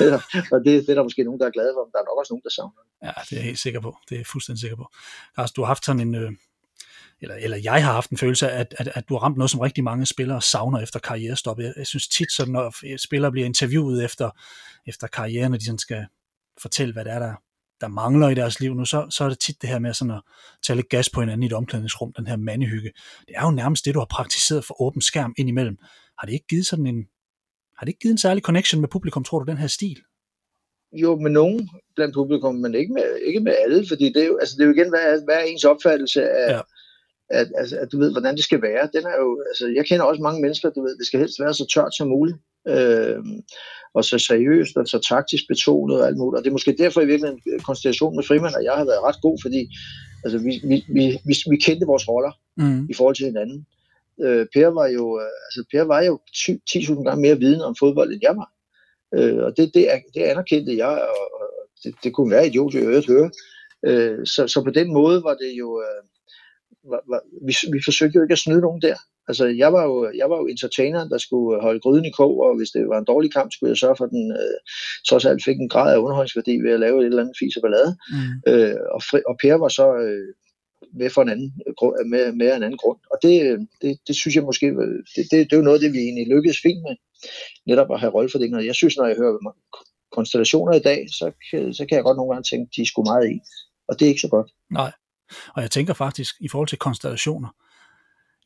[0.52, 2.18] og det, det er der måske nogen, der er glade for, men der er nok
[2.20, 3.90] også nogen, der savner Ja, det er jeg helt sikker på.
[4.08, 4.86] Det er jeg fuldstændig sikker på.
[5.38, 6.32] Altså, du har haft sådan en, øh,
[7.20, 9.50] eller, eller jeg har haft en følelse af, at, at, at du har ramt noget,
[9.50, 11.58] som rigtig mange spillere savner efter karrierestop.
[11.58, 14.30] Jeg, jeg synes tit, så når spillere bliver interviewet efter,
[14.86, 16.06] efter karrieren, og de sådan skal
[16.62, 17.34] fortælle, hvad det er, der,
[17.80, 20.14] der mangler i deres liv nu, så, så er det tit det her med sådan
[20.14, 20.22] at
[20.66, 22.92] tage lidt gas på hinanden i et omklædningsrum, den her mandehygge.
[23.28, 25.76] Det er jo nærmest det, du har praktiseret for åben skærm ind imellem.
[26.18, 27.06] Har det ikke givet sådan en,
[27.76, 29.96] har det ikke givet en særlig connection med publikum, tror du, den her stil?
[30.92, 34.38] Jo, med nogen blandt publikum, men ikke med, ikke med alle, fordi det er jo,
[34.38, 36.60] altså det er jo igen, hvad er, hvad er ens opfattelse af, ja
[37.30, 38.88] at, altså, at du ved, hvordan det skal være.
[38.92, 41.54] Den er jo, altså, jeg kender også mange mennesker, du ved, det skal helst være
[41.54, 42.38] så tørt som muligt,
[42.68, 43.18] øh,
[43.94, 46.38] og så seriøst og så taktisk betonet og alt muligt.
[46.38, 49.22] Og det er måske derfor i virkeligheden konstellationen med Frimand og jeg har været ret
[49.22, 49.60] god, fordi
[50.24, 52.86] altså, vi, vi, vi, vi, vi kendte vores roller mm.
[52.90, 53.66] i forhold til hinanden.
[54.24, 58.12] Øh, per var jo, øh, altså, per var jo 10.000 gange mere viden om fodbold,
[58.12, 58.50] end jeg var.
[59.16, 61.46] Øh, og det, det, det anerkendte jeg, og, og
[61.84, 63.30] det, det kunne være idiot i øvrigt høre.
[63.86, 65.82] Øh, så, så på den måde var det jo...
[65.82, 66.08] Øh,
[66.84, 68.96] var, var, vi, vi forsøgte jo ikke at snyde nogen der.
[69.28, 72.56] Altså, jeg var, jo, jeg var jo entertainer, der skulle holde gryden i kog, og
[72.56, 74.58] hvis det var en dårlig kamp, skulle jeg sørge for, at den øh,
[75.08, 77.62] trods alt fik en grad af underholdningsværdi ved at lave et eller andet fis og
[77.62, 77.96] ballade.
[78.14, 78.52] Mm.
[78.52, 80.28] Øh, og, fri, og Per var så øh,
[80.98, 81.50] med for en anden,
[82.12, 82.98] med, med en anden grund.
[83.12, 83.32] Og det,
[83.82, 84.66] det, det synes jeg måske,
[85.16, 86.94] det, det, det er jo noget det, vi egentlig lykkedes fint med,
[87.66, 88.66] netop at have rollefordeling.
[88.66, 89.54] Jeg synes, når jeg hører
[90.12, 91.26] konstellationer i dag, så,
[91.78, 93.36] så kan jeg godt nogle gange tænke, de er sgu meget i.
[93.88, 94.50] Og det er ikke så godt.
[94.70, 94.92] Nej.
[95.54, 97.48] Og jeg tænker faktisk, i forhold til konstellationer,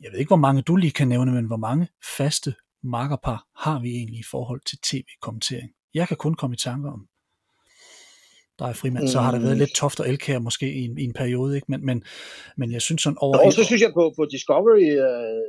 [0.01, 3.81] jeg ved ikke, hvor mange du lige kan nævne, men hvor mange faste makkerpar har
[3.81, 5.71] vi egentlig i forhold til tv-kommentering?
[5.95, 7.09] Jeg kan kun komme i tanke om
[8.59, 9.59] der er frimand, så har der været mm.
[9.59, 11.67] lidt Toft og Elkær måske i en, i en periode, ikke?
[11.69, 12.05] Men, men,
[12.57, 13.39] men jeg synes sådan over...
[13.39, 15.43] Og så synes jeg på, på Discovery øh,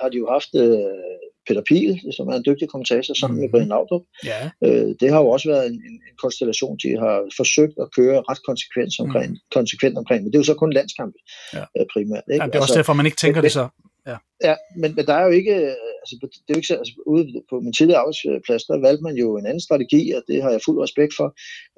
[0.00, 1.09] har de jo haft øh,
[1.50, 3.40] Peter Piel, som er en dygtig kommentator, sammen mm.
[3.40, 3.52] med mhm.
[3.52, 4.04] Brian Laudrup.
[4.30, 4.40] Ja.
[4.64, 8.18] Øh, det har jo også været en, en, en konstellation, de har forsøgt at køre
[8.30, 9.38] ret konsekvent omkring, mm.
[9.58, 11.18] konsekvent omkring men det er jo så kun landskampe
[11.56, 11.64] ja.
[11.76, 12.24] øh, primært.
[12.32, 12.42] Ikke?
[12.42, 13.66] Ja, det er også altså, derfor, man ikke tænker men, det så.
[14.10, 14.16] Ja,
[14.48, 15.54] ja men, men der er jo ikke,
[16.02, 19.26] altså, det er jo ikke altså, ude på min tidligere arbejdsplads, der valgte man jo
[19.38, 21.28] en anden strategi, og det har jeg fuld respekt for.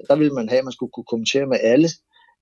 [0.08, 1.88] Der ville man have, at man skulle kunne kommentere med alle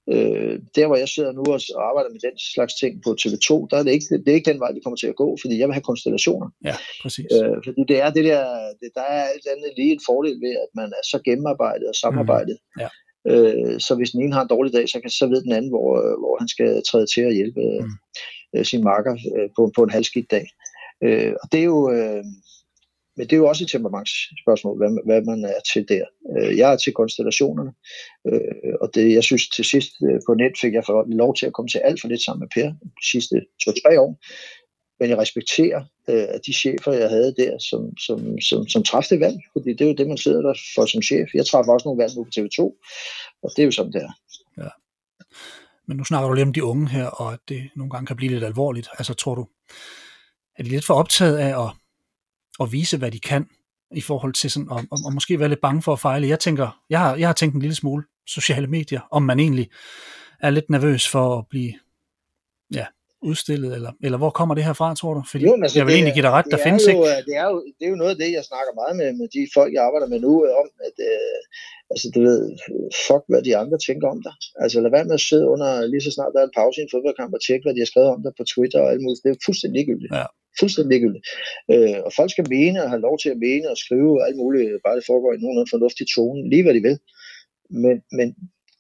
[0.09, 3.77] Øh, der hvor jeg sidder nu og arbejder med den slags ting på TV2, der
[3.79, 5.67] er det ikke, det er ikke den vej, det kommer til at gå, fordi jeg
[5.69, 6.49] vil have konstellationer.
[6.65, 7.33] Ja, præcis.
[7.37, 8.43] Øh, fordi det er det der,
[8.81, 11.95] det, der er alt andet lige en fordel ved, at man er så gennemarbejdet og
[11.95, 12.57] samarbejdet.
[12.61, 12.81] Mm.
[12.83, 12.89] Ja.
[13.31, 15.71] Øh, så hvis den ene har en dårlig dag, så, kan, så ved den anden,
[15.71, 17.93] hvor, hvor han skal træde til at hjælpe mm.
[18.57, 20.47] øh, sin marker øh, på, på en halvskidt dag.
[21.05, 21.91] Øh, og det er jo...
[21.93, 22.25] Øh,
[23.21, 26.05] men det er jo også et temperamentsspørgsmål, hvad, hvad man er til der.
[26.33, 27.73] Øh, jeg er til konstellationerne,
[28.29, 31.47] øh, og det, jeg synes til sidst øh, på net fik jeg for lov til
[31.47, 32.69] at komme til alt for lidt sammen med Per
[33.01, 34.13] de sidste to-tre år.
[35.01, 35.81] Men jeg respekterer
[36.11, 39.81] øh, at de chefer, jeg havde der, som, som, som, som træffede valg, fordi det
[39.81, 41.29] er jo det, man sidder der for som chef.
[41.35, 42.61] Jeg træffer også nogle valg nu på TV2,
[43.43, 44.13] og det er jo sådan, det er.
[44.63, 44.71] Ja.
[45.87, 48.17] Men nu snakker du lidt om de unge her, og at det nogle gange kan
[48.17, 48.89] blive lidt alvorligt.
[48.99, 49.47] Altså tror du,
[50.59, 51.71] er de lidt for optaget af at
[52.61, 53.47] at vise, hvad de kan,
[53.95, 56.29] i forhold til sådan, og, og, og måske være lidt bange for at fejle.
[56.29, 59.71] Jeg tænker, jeg har, jeg har tænkt en lille smule sociale medier, om man egentlig
[60.41, 61.73] er lidt nervøs for at blive
[62.79, 62.87] ja,
[63.23, 65.23] udstillet, eller, eller hvor kommer det her fra, tror du?
[65.31, 67.03] Fordi jo, altså, jeg vil egentlig give dig ret, der findes jo, ikke...
[67.29, 69.43] Det er, jo, det er jo noget af det, jeg snakker meget med, med de
[69.57, 71.41] folk, jeg arbejder med nu, om, at øh,
[71.93, 72.41] altså, du ved,
[73.07, 74.35] fuck, hvad de andre tænker om dig.
[74.63, 76.85] Altså, lad være med at sidde under, lige så snart der er en pause i
[76.87, 79.23] en fodboldkamp, og tjekke, hvad de har skrevet om dig på Twitter og alt muligt.
[79.25, 80.13] Det er fuldstændig ligegyldigt.
[80.21, 80.27] Ja.
[80.61, 81.27] Fuldstændig ligegyldigt.
[81.73, 84.83] Øh, og folk skal mene og have lov til at mene og skrive alt muligt,
[84.85, 86.99] bare det foregår i nogenlunde fornuftig tone, lige hvad de vil.
[87.85, 88.29] Men, men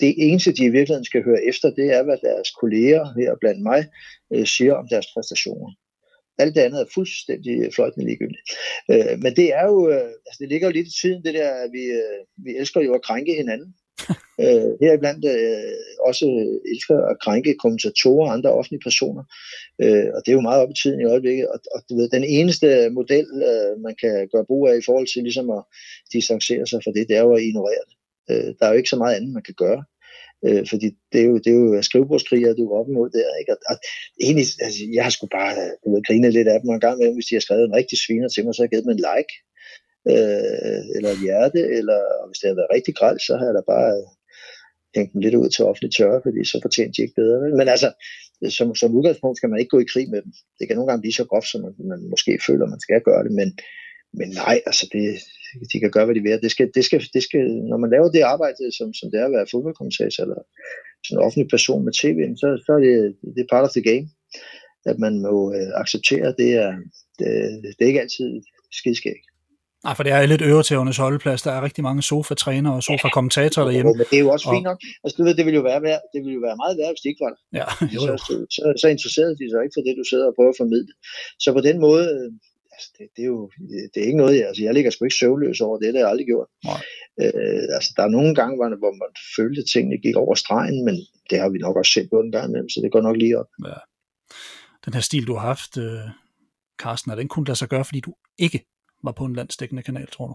[0.00, 3.62] det eneste, de i virkeligheden skal høre efter, det er, hvad deres kolleger her blandt
[3.62, 3.80] mig
[4.32, 5.70] øh, siger om deres præstationer.
[6.38, 8.44] Alt det andet er fuldstændig fløjtende ligegyldigt.
[8.90, 11.50] Øh, men det er jo, øh, altså det ligger jo lidt i tiden, det der,
[11.64, 13.74] at vi, øh, vi elsker jo at krænke hinanden.
[14.42, 15.74] øh, heriblandt øh,
[16.08, 16.26] også
[16.72, 19.24] elsker at krænke kommentatorer og andre offentlige personer.
[19.82, 21.46] Øh, og det er jo meget op i tiden i øjeblikket.
[21.48, 25.06] Og, og du ved, den eneste model, øh, man kan gøre brug af i forhold
[25.12, 25.62] til ligesom at
[26.12, 27.96] distancere sig fra det, det er jo at ignorere det.
[28.30, 29.82] Øh, der er jo ikke så meget andet, man kan gøre.
[30.46, 33.30] Øh, fordi det er jo, det er jo skrivebordskriger, du er op imod der.
[33.40, 33.52] Ikke?
[33.54, 33.76] Og, og
[34.24, 37.14] egentlig, altså, jeg har sgu bare du ved, grinet lidt af dem en gang med,
[37.14, 39.04] hvis de har skrevet en rigtig sviner til mig, så har jeg givet dem en
[39.10, 39.32] like,
[40.12, 43.72] øh, eller et hjerte, eller hvis det havde været rigtig græld, så havde jeg da
[43.74, 43.92] bare
[44.96, 47.38] hængt dem lidt ud til offentlig tørre, fordi så fortjener de ikke bedre.
[47.60, 47.88] Men altså,
[48.58, 50.32] som, som udgangspunkt skal man ikke gå i krig med dem.
[50.58, 53.24] Det kan nogle gange blive så groft, som man, man måske føler, man skal gøre
[53.26, 53.48] det, men,
[54.18, 55.04] men nej, altså det,
[55.72, 56.42] de kan gøre, hvad de vil.
[56.46, 59.26] Det skal, det skal, det skal, når man laver det arbejde, som, som det er
[59.26, 60.40] at være fodboldkommentator eller
[61.04, 62.94] sådan en offentlig person med tv, så, så er det,
[63.34, 64.06] det er part of the game,
[64.90, 66.70] at man må øh, acceptere, det er,
[67.18, 67.28] det,
[67.76, 68.28] det er ikke altid
[68.78, 69.26] skidskægt.
[69.84, 71.42] Nej, for det er lidt øretævernes holdeplads.
[71.42, 73.92] Der er rigtig mange sofa-trænere og sofa-kommentatorer derhjemme.
[74.00, 74.54] Men det er jo også og...
[74.54, 74.78] fint nok.
[75.04, 75.80] Altså, du ved, det ville jo være,
[76.14, 77.40] det ville jo være meget værd, hvis det ikke var der.
[77.60, 78.16] Ja, jo, jo.
[78.26, 80.92] Så, så, så, interesserede de sig ikke for det, du sidder og prøver at formidle.
[81.44, 82.04] Så på den måde,
[82.74, 83.40] altså, det, det, er jo
[83.92, 86.06] det er ikke noget, jeg, altså, jeg ligger sgu ikke søvnløs over det, det har
[86.06, 86.48] jeg aldrig gjort.
[86.70, 86.80] Nej.
[87.22, 90.96] Øh, altså, der er nogle gange, hvor man følte, at tingene gik over stregen, men
[91.30, 93.38] det har vi nok også set på en gang imellem, så det går nok lige
[93.40, 93.50] op.
[93.70, 93.80] Ja.
[94.84, 96.06] Den her stil, du har haft, øh,
[96.82, 98.60] Carsten, er den kun lade sig gøre, fordi du ikke
[99.02, 100.34] var på en landsdækkende kanal, tror du?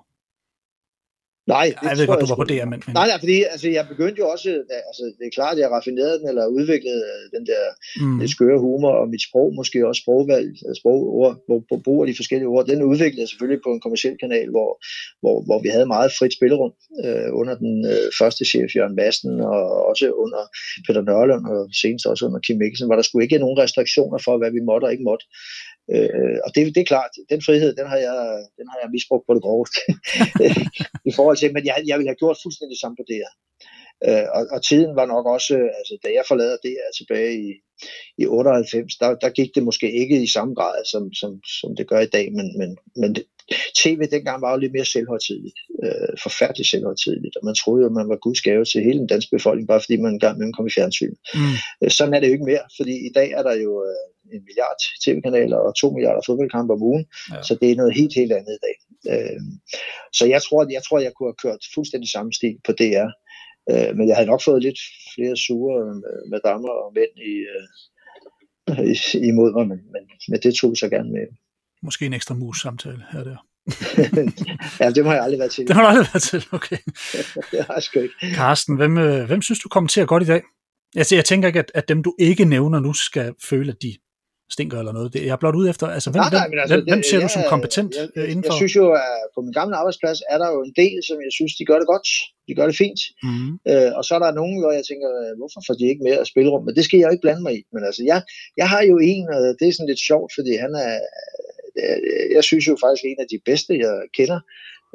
[1.47, 2.80] Nej, det jeg ved godt, du var på det, men...
[2.99, 4.49] Nej, nej, fordi altså, jeg begyndte jo også,
[4.89, 7.63] altså, det er klart, at jeg raffinerede den, eller udviklede øh, den der
[8.01, 8.19] mm.
[8.19, 10.49] lidt skøre humor, og mit sprog, måske også sprogvalg,
[10.82, 14.49] sprogord, hvor, hvor bruger de forskellige ord, den udviklede jeg selvfølgelig på en kommersiel kanal,
[14.56, 14.69] hvor,
[15.21, 16.73] hvor, hvor vi havde meget frit spillerum
[17.06, 20.41] øh, under den øh, første chef, Jørgen Madsen, og også under
[20.86, 24.34] Peter Nørlund, og senest også under Kim Mikkelsen, var der skulle ikke nogen restriktioner for,
[24.38, 25.25] hvad vi måtte og ikke måtte.
[25.93, 28.17] Øh, og det, det er klart, den frihed, den har jeg,
[28.60, 29.80] den har jeg misbrugt på det groveste
[31.10, 33.32] i forhold til, men jeg, jeg ville have gjort fuldstændig samme på det her.
[34.08, 37.50] Øh, og, og tiden var nok også, altså da jeg forlader det her tilbage i,
[38.17, 41.88] i 98, der, der gik det måske ikke i samme grad, som, som, som det
[41.88, 43.24] gør i dag, men, men, men det,
[43.82, 47.98] tv dengang var jo lidt mere selvhøjtidligt, øh, forfærdeligt selvhøjtidligt, og man troede jo, at
[48.00, 50.67] man var guds gave til hele den danske befolkning, bare fordi man engang med kom
[50.67, 51.15] i fjernsyn.
[51.34, 51.56] Mm.
[51.82, 54.44] Øh, sådan er det jo ikke mere, fordi i dag er der jo øh, en
[54.48, 57.44] milliard tv-kanaler og to milliarder fodboldkampe om ugen, ja.
[57.44, 58.76] så det er noget helt, helt andet i dag.
[59.12, 59.42] Øh,
[60.14, 63.10] så jeg tror, jeg tror, jeg kunne have kørt fuldstændig samme stil på DR,
[63.72, 64.80] øh, men jeg havde nok fået lidt
[65.16, 65.80] flere sure
[66.48, 67.68] damer og mænd i, øh,
[69.32, 71.28] imod mig, men, men, men det tog så gerne med.
[71.84, 73.38] Måske en ekstra mus-samtale her der.
[74.84, 75.68] ja, det må jeg aldrig været til.
[75.68, 76.78] Det har du aldrig været til, okay.
[77.52, 78.16] det har jeg sgu ikke.
[78.36, 80.42] Carsten, hvem, øh, hvem synes du kommer til at godt i dag?
[80.96, 83.96] Altså, jeg tænker ikke, at, at dem du ikke nævner nu skal føle, at de
[84.55, 85.13] stinker eller noget.
[85.13, 87.23] Det, jeg er blot ude efter, altså, hvem, nej, nej, altså, hvem, hvem ser jeg,
[87.27, 88.51] du som kompetent jeg, jeg, indenfor?
[88.51, 91.34] Jeg synes jo, at på min gamle arbejdsplads er der jo en del, som jeg
[91.38, 92.08] synes, de gør det godt.
[92.47, 93.01] De gør det fint.
[93.27, 93.49] Mm.
[93.71, 96.63] Øh, og så er der nogen, hvor jeg tænker, hvorfor får de ikke mere spilrum?
[96.65, 97.62] Men det skal jeg jo ikke blande mig i.
[97.73, 98.19] Men altså, jeg,
[98.62, 100.93] jeg har jo en, og det er sådan lidt sjovt, fordi han er,
[102.36, 104.39] jeg synes jo faktisk, en af de bedste, jeg kender,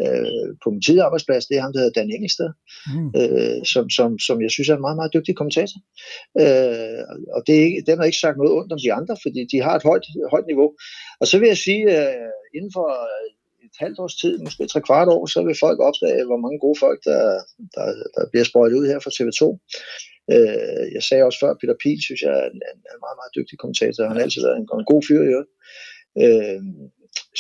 [0.02, 2.50] øh, på min tidligere arbejdsplads, det er ham, der hedder Dan Engelsted,
[2.94, 3.08] mm.
[3.20, 5.80] øh, som, som, som jeg synes er en meget, meget dygtig kommentator.
[6.42, 7.02] Øh,
[7.36, 9.58] og det er ikke, den har ikke sagt noget ondt om de andre, fordi de
[9.66, 10.68] har et højt, højt niveau.
[11.20, 12.86] Og så vil jeg sige, øh, inden for
[13.66, 16.78] et halvt års tid, måske tre kvart år, så vil folk opdage, hvor mange gode
[16.84, 17.22] folk, der,
[17.74, 19.42] der, der bliver sprøjtet ud her fra TV2.
[20.34, 22.60] Øh, jeg sagde også før, Peter Pihl, synes jeg er en,
[22.94, 24.00] en meget, meget dygtig kommentator.
[24.08, 25.52] Han har altid været en, en god fyr i øvrigt.
[26.22, 26.60] Øh,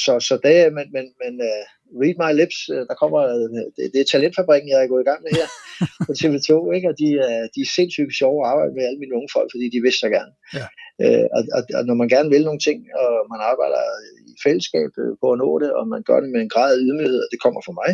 [0.04, 1.64] så, så det, men, men, men uh,
[2.02, 5.10] read my lips, uh, der kommer, uh, det, det er talentfabrikken, jeg er gået i
[5.10, 5.48] gang med her
[6.06, 6.88] på TV2, ikke?
[6.90, 9.66] og de, uh, de er sindssygt sjove at arbejde med alle mine unge folk, fordi
[9.74, 10.32] de vil så gerne.
[10.58, 10.66] Ja.
[11.02, 13.82] Uh, og, og, og når man gerne vil nogle ting, og man arbejder
[14.30, 17.18] i fællesskab på at nå det, og man gør det med en grad af ydmyghed,
[17.24, 17.90] og det kommer fra mig,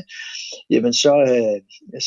[0.74, 1.58] jamen så, uh,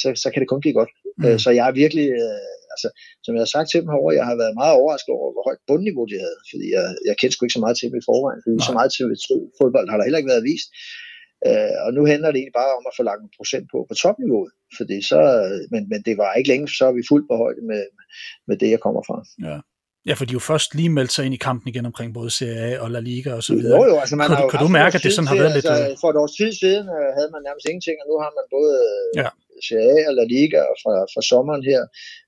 [0.01, 0.91] så, så kan det kun blive godt.
[1.17, 1.25] Mm.
[1.25, 2.07] Uh, så jeg er virkelig...
[2.23, 2.89] Uh, altså,
[3.23, 5.61] som jeg har sagt til dem herovre, jeg har været meget overrasket over, hvor højt
[5.69, 8.41] bundniveau de havde, fordi jeg, jeg kendte sgu ikke så meget til dem i forvejen,
[8.43, 8.67] fordi Nej.
[8.67, 9.05] så meget til
[9.59, 10.69] fodbold har der heller ikke været vist.
[11.47, 13.93] Uh, og nu handler det egentlig bare om at få lagt en procent på på
[14.03, 15.19] topniveauet, fordi så,
[15.73, 17.83] men, men det var ikke længe, så er vi fuldt på højde med,
[18.47, 19.17] med det, jeg kommer fra.
[19.49, 19.57] Ja.
[20.07, 22.61] Ja, for de jo først lige meldt sig ind i kampen igen omkring både Serie
[22.65, 23.77] A og La Liga og så videre.
[23.77, 25.55] Jo, jo, altså man kan, har jo kan du mærke, at det sådan har været
[25.55, 25.91] altså, lidt...
[25.91, 28.45] Øh, for et års tid siden uh, havde man nærmest ingenting, og nu har man
[28.57, 28.73] både
[29.21, 29.29] ja.
[29.67, 31.81] Serie A og La Liga, fra, fra sommeren her,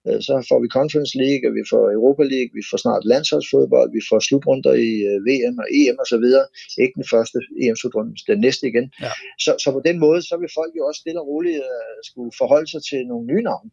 [0.07, 3.89] uh, så får vi Conference League, og vi får Europa League, vi får snart landsholdsfodbold,
[3.97, 6.45] vi får slutrunder i uh, VM og EM og så videre.
[6.83, 8.87] Ikke den første EM-slutrunde, den næste igen.
[9.05, 9.11] Ja.
[9.43, 12.31] Så, så på den måde, så vil folk jo også stille og roligt uh, skulle
[12.41, 13.69] forholde sig til nogle nye navne.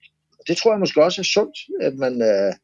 [0.48, 1.56] Det tror jeg måske også er sundt,
[1.88, 2.14] at man...
[2.32, 2.54] Uh,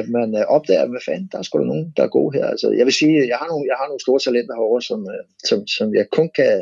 [0.00, 2.46] at man øh, opdager, hvad fanden, der er sgu da nogen, der er gode her.
[2.52, 5.24] Altså, jeg vil sige, jeg har nogle, jeg har nogle store talenter herovre, som, øh,
[5.48, 6.54] som, som jeg kun kan,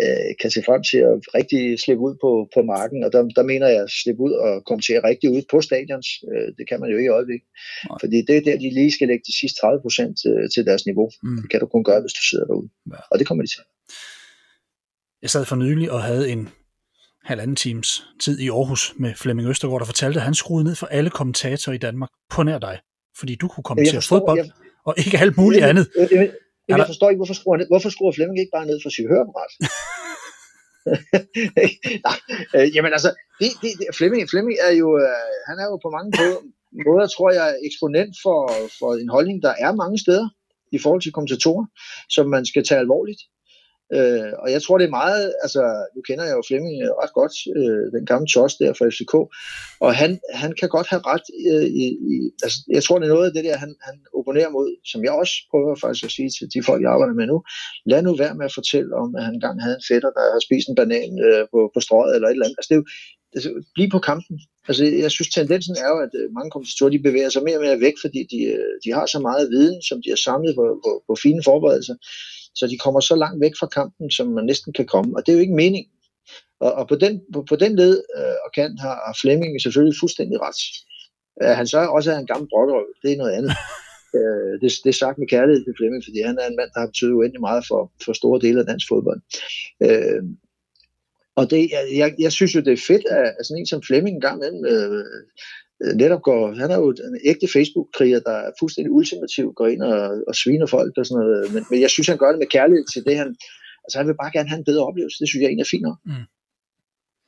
[0.00, 3.44] øh, kan se frem til at rigtig slippe ud på, på marken, og der, der
[3.52, 6.08] mener jeg at slippe ud og komme til at rigtig ud på stadions.
[6.32, 7.48] Øh, det kan man jo ikke i øjeblikket,
[7.88, 7.98] Nej.
[8.02, 10.86] fordi det er der, de lige skal lægge de sidste 30 procent øh, til deres
[10.86, 11.08] niveau.
[11.22, 11.36] Mm.
[11.42, 13.00] Det kan du kun gøre, hvis du sidder derude, ja.
[13.10, 13.62] og det kommer de til.
[15.22, 16.48] Jeg sad for nylig og havde en
[17.24, 20.86] halvanden times tid i Aarhus med Flemming Østergaard, der fortalte, at han skruede ned for
[20.86, 22.78] alle kommentatorer i Danmark på nær dig,
[23.18, 24.50] fordi du kunne kommentere forstår, fodbold jeg,
[24.84, 25.88] og ikke alt muligt jeg, andet.
[25.98, 26.30] Jeg, jeg,
[26.68, 29.08] jeg, jeg forstår ikke, hvorfor skruer, ned, hvorfor skruer Flemming ikke bare ned for sit
[29.12, 29.52] høreapparat?
[32.06, 32.18] Nej,
[32.56, 35.90] øh, jamen altså, det, det, det, Flemming, Flemming er jo, øh, han er jo på
[35.96, 36.10] mange
[36.86, 38.38] måder, tror jeg, eksponent for,
[38.78, 40.26] for en holdning, der er mange steder
[40.76, 41.66] i forhold til kommentatorer,
[42.14, 43.22] som man skal tage alvorligt.
[43.96, 45.62] Øh, og jeg tror, det er meget, altså,
[45.94, 49.14] nu kender jeg jo Flemming øh, ret godt, øh, den gamle tos der fra FCK,
[49.84, 50.10] og han,
[50.42, 53.34] han kan godt have ret øh, i, i, altså, jeg tror, det er noget af
[53.36, 56.60] det der, han, han opponerer mod, som jeg også prøver faktisk at sige til de
[56.68, 57.38] folk, jeg arbejder med nu,
[57.90, 60.42] lad nu være med at fortælle om, at han engang havde en fætter, der har
[60.46, 62.58] spist en banan øh, på, på strøget eller et eller andet.
[62.60, 62.86] Altså, det er jo,
[63.34, 64.40] altså, bliv på kampen.
[64.68, 67.62] Altså, jeg synes, tendensen er jo, at øh, mange kommentatorer, de bevæger sig mere og
[67.62, 68.38] mere væk, fordi de,
[68.84, 71.94] de har så meget viden, som de har samlet på, på, på fine forberedelser,
[72.54, 75.32] så de kommer så langt væk fra kampen, som man næsten kan komme, og det
[75.32, 75.86] er jo ikke mening.
[76.60, 80.38] Og, og på, den, på, på den led øh, og kant har Flemming selvfølgelig fuldstændig
[80.40, 80.60] ret.
[81.40, 83.52] At han så også er en gammel brokkerøv, det er noget andet.
[84.18, 86.80] øh, det, det er sagt med kærlighed til Flemming, fordi han er en mand, der
[86.80, 89.20] har betydet uendelig meget for, for store dele af dansk fodbold.
[89.86, 90.22] Øh,
[91.36, 94.36] og det, jeg, jeg synes jo, det er fedt, at sådan en som Flemming engang
[94.36, 95.04] imellem øh,
[95.84, 99.82] Øh, netop går, han er jo en ægte Facebook-kriger, der er fuldstændig ultimativ, går ind
[99.82, 101.52] og, og sviner folk og sådan noget.
[101.54, 103.28] Men, men jeg synes, han gør det med kærlighed til det, han,
[103.84, 105.20] altså han vil bare gerne have en bedre oplevelse.
[105.20, 105.98] Det synes jeg egentlig er fint nok.
[106.04, 106.26] Mm.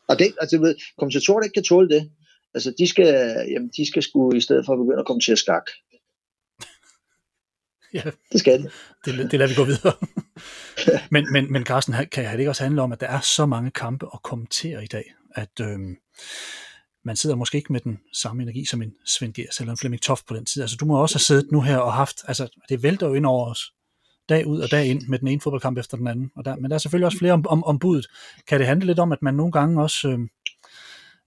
[0.09, 2.03] Og det, altså, ved, kommentatorer, der ikke kan tåle det,
[2.55, 3.09] altså de skal,
[3.53, 5.67] jamen, de skal sgu i stedet for at begynde at komme til at skak.
[7.95, 8.03] Ja,
[8.33, 8.71] det skal de.
[9.05, 9.95] Det, det lader vi gå videre.
[11.15, 13.71] men, men, men Carsten, kan det ikke også handle om, at der er så mange
[13.71, 15.97] kampe at kommentere i dag, at øhm,
[17.05, 20.03] man sidder måske ikke med den samme energi som en Svend Gers eller en Flemming
[20.03, 20.63] Toft på den tid.
[20.63, 23.27] Altså, du må også have siddet nu her og haft, altså, det vælter jo ind
[23.27, 23.73] over os,
[24.29, 26.31] dag ud og dag ind med den ene fodboldkamp efter den anden.
[26.37, 28.07] Og der, men der er selvfølgelig også flere om, om, om budet.
[28.49, 30.19] Kan det handle lidt om, at man nogle gange også, øh,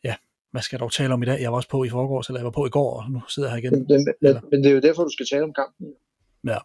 [0.04, 0.16] ja,
[0.52, 1.42] hvad skal jeg dog tale om i dag?
[1.42, 3.50] Jeg var også på i forgårs, eller jeg var på i går, og nu sidder
[3.50, 3.86] jeg her igen.
[3.90, 5.88] Men, men, men det er jo derfor, du skal tale om kampen.
[6.48, 6.58] Ja.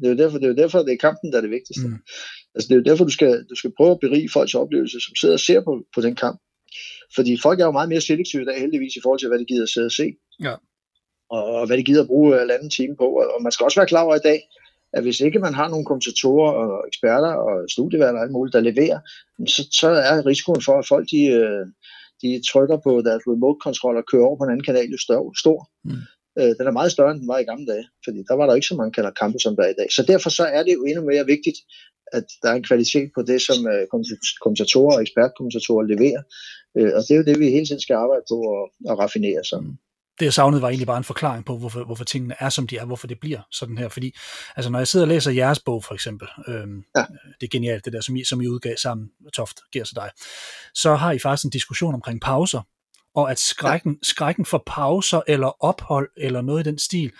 [0.00, 1.88] Det er jo derfor, det er jo derfor, det er kampen, der er det vigtigste.
[1.88, 1.98] Mm.
[2.54, 5.14] Altså, det er jo derfor, du skal, du skal prøve at berige folks oplevelse, som
[5.14, 6.40] sidder og ser på, på den kamp.
[7.14, 9.44] Fordi folk er jo meget mere selektive i dag, heldigvis, i forhold til, hvad de
[9.44, 10.14] gider at sidde og se.
[10.42, 10.54] Ja.
[11.30, 13.06] Og, og hvad de gider at bruge en anden time på.
[13.34, 14.40] Og man skal også være klar over i dag,
[14.92, 18.60] at hvis ikke man har nogle kommentatorer og eksperter og studieværter og alt muligt, der
[18.60, 19.00] leverer,
[19.46, 21.66] så, så er risikoen for, at folk de, øh,
[22.22, 25.32] de trykker på deres remote control og kører over på en anden kanal jo større,
[25.38, 25.70] stor.
[25.84, 26.02] Mm.
[26.38, 28.54] Øh, den er meget større, end den var i gamle dage, fordi der var der
[28.54, 29.88] ikke så mange kanaler kampe, som der er i dag.
[29.92, 31.58] Så derfor så er det jo endnu mere vigtigt,
[32.12, 33.82] at der er en kvalitet på det, som øh,
[34.42, 36.22] kommentatorer og ekspertkommentatorer leverer.
[36.78, 39.44] Øh, og det er jo det, vi hele tiden skal arbejde på at, at raffinere.
[39.44, 39.60] Så.
[39.60, 39.76] Mm.
[40.18, 42.76] Det jeg savnede var egentlig bare en forklaring på, hvorfor, hvorfor tingene er, som de
[42.76, 43.88] er, hvorfor det bliver sådan her.
[43.88, 44.16] Fordi
[44.56, 47.04] altså, når jeg sidder og læser jeres bog, for eksempel, øhm, ja.
[47.40, 50.10] det er genialt, det der, som I, som I udgav sammen, Toft, giver sig dig,
[50.74, 52.62] så har I faktisk en diskussion omkring pauser,
[53.18, 53.98] og at skrækken, ja.
[54.02, 57.12] skrækken for pauser eller ophold eller noget i den stil,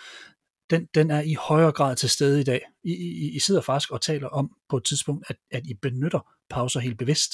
[0.71, 2.63] den, den er i højere grad til stede i dag.
[2.85, 6.33] I, I, I sidder faktisk og taler om på et tidspunkt, at, at I benytter
[6.51, 7.33] pauser helt bevidst.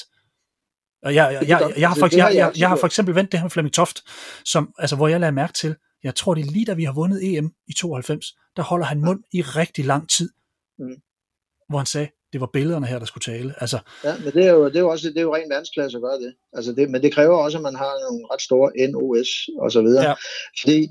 [1.03, 3.41] Og jeg, jeg, jeg, jeg, har for, jeg, jeg, jeg har for eksempel vendt det
[3.41, 4.01] her med Flemming Toft,
[4.45, 6.93] som, altså, hvor jeg lader mærke til, jeg tror det er lige da vi har
[6.93, 10.31] vundet EM i 92, der holder han mund i rigtig lang tid.
[10.79, 10.95] Mm.
[11.69, 13.55] Hvor han sagde, det var billederne her, der skulle tale.
[13.61, 15.99] Altså, ja, men det er jo, det er jo også det er jo rent verdensklasse
[15.99, 16.35] at gøre det.
[16.53, 16.91] Altså det.
[16.91, 19.31] Men det kræver også, at man har nogle ret store NOS
[19.63, 20.05] og så videre.
[20.09, 20.15] Ja.
[20.61, 20.89] Fordi,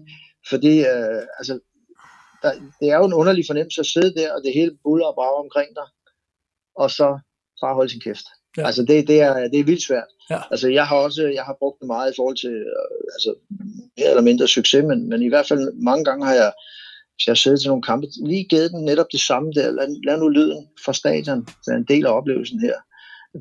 [0.49, 1.53] fordi øh, altså,
[2.41, 5.15] der, det er jo en underlig fornemmelse at sidde der, og det hele buller og
[5.15, 5.87] brager omkring dig,
[6.75, 7.07] og så
[7.61, 8.25] bare holde sin kæft.
[8.57, 8.65] Ja.
[8.65, 10.11] Altså det, det, er, det er vildt svært.
[10.29, 10.39] Ja.
[10.51, 13.31] Altså jeg har også jeg har brugt det meget i forhold til øh, altså,
[13.97, 16.51] mere eller mindre succes, men, men i hvert fald mange gange har jeg,
[17.13, 19.71] hvis jeg har siddet til nogle kampe, lige givet den netop det samme der.
[19.71, 22.75] Lad, lad nu lyden fra stadion være en del af oplevelsen her.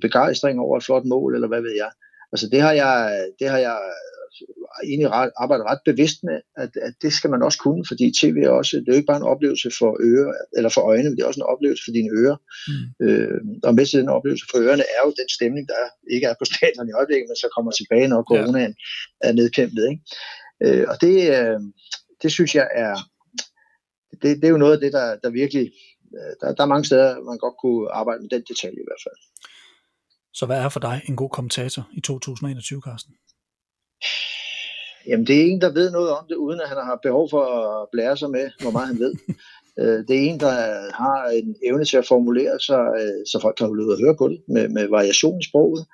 [0.01, 1.91] Begejstring over et flot mål, eller hvad ved jeg.
[2.33, 3.79] Altså det har jeg, det har jeg
[4.85, 8.37] egentlig ret, arbejder ret bevidst med, at, at det skal man også kunne, fordi tv
[8.45, 11.17] er også, det er jo ikke bare en oplevelse for ører, eller for øjne, men
[11.17, 12.37] det er også en oplevelse for dine ører.
[12.69, 13.07] Mm.
[13.07, 15.83] Øh, og med til den oplevelse for ørerne er jo den stemning, der
[16.15, 19.29] ikke er på stadion i øjeblikket, men så kommer tilbage, når coronaen ja.
[19.29, 19.85] er nedkæmpet.
[19.91, 20.03] Ikke?
[20.65, 21.61] Øh, og det, øh,
[22.23, 22.95] det synes jeg er,
[24.23, 25.73] det, det er jo noget af det, der, der virkelig,
[26.17, 29.03] øh, der, der er mange steder, man godt kunne arbejde med den detalje i hvert
[29.07, 29.19] fald.
[30.35, 33.15] Så hvad er for dig en god kommentator i 2021, Carsten?
[35.07, 37.45] Jamen, det er en, der ved noget om det, uden at han har behov for
[37.45, 39.15] at blære sig med, hvor meget han ved.
[39.81, 40.55] Øh, det er en, der
[41.03, 44.17] har en evne til at formulere sig, øh, så folk kan holde ud og høre
[44.19, 45.87] på det, med, med variation i sproget.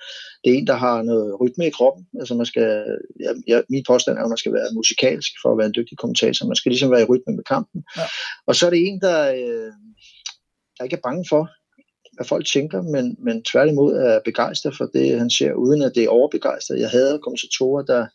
[0.44, 2.06] Det er en, der har noget rytme i kroppen.
[2.20, 2.84] Altså man skal,
[3.20, 5.98] ja, ja, min påstand er, at man skal være musikalsk for at være en dygtig
[5.98, 6.46] kommentator.
[6.46, 7.84] Man skal ligesom være i rytme med kampen.
[7.96, 8.02] Ja.
[8.46, 9.72] Og så er det en, der, øh,
[10.76, 11.42] der ikke er bange for,
[12.16, 16.04] hvad folk tænker, men, men tværtimod er begejstret for det, han ser, uden at det
[16.04, 16.80] er overbegejstret.
[16.80, 18.06] Jeg havde kommentatorer, der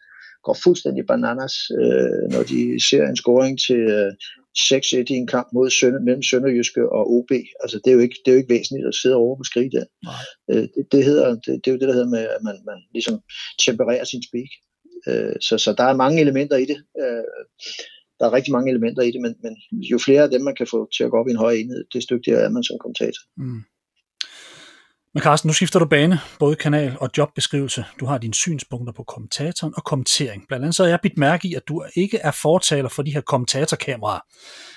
[0.43, 4.11] går fuldstændig bananas, øh, når de ser en scoring til øh,
[4.57, 7.31] 6-1 i en kamp mod Sønder, mellem Sønderjyske og OB.
[7.63, 9.71] Altså, det er jo ikke, det er jo ikke væsentligt at sidde over på skrige
[9.71, 9.85] der.
[10.51, 12.79] Øh, det, det, hedder, det, det, er jo det, der hedder med, at man, man
[12.93, 13.15] ligesom
[13.65, 14.51] tempererer sin speak.
[15.07, 16.79] Øh, så, så der er mange elementer i det.
[17.01, 17.23] Øh,
[18.19, 19.53] der er rigtig mange elementer i det, men, men
[19.91, 21.83] jo flere af dem, man kan få til at gå op i en høj enhed,
[21.93, 23.23] det dygtigere er man som kommentator.
[23.37, 23.61] Mm.
[25.13, 27.85] Men Carsten, nu skifter du bane, både kanal og jobbeskrivelse.
[27.99, 30.47] Du har dine synspunkter på kommentatoren og kommentering.
[30.47, 33.13] Blandt andet så har jeg bidt mærke i, at du ikke er fortaler for de
[33.13, 34.19] her kommentatorkameraer.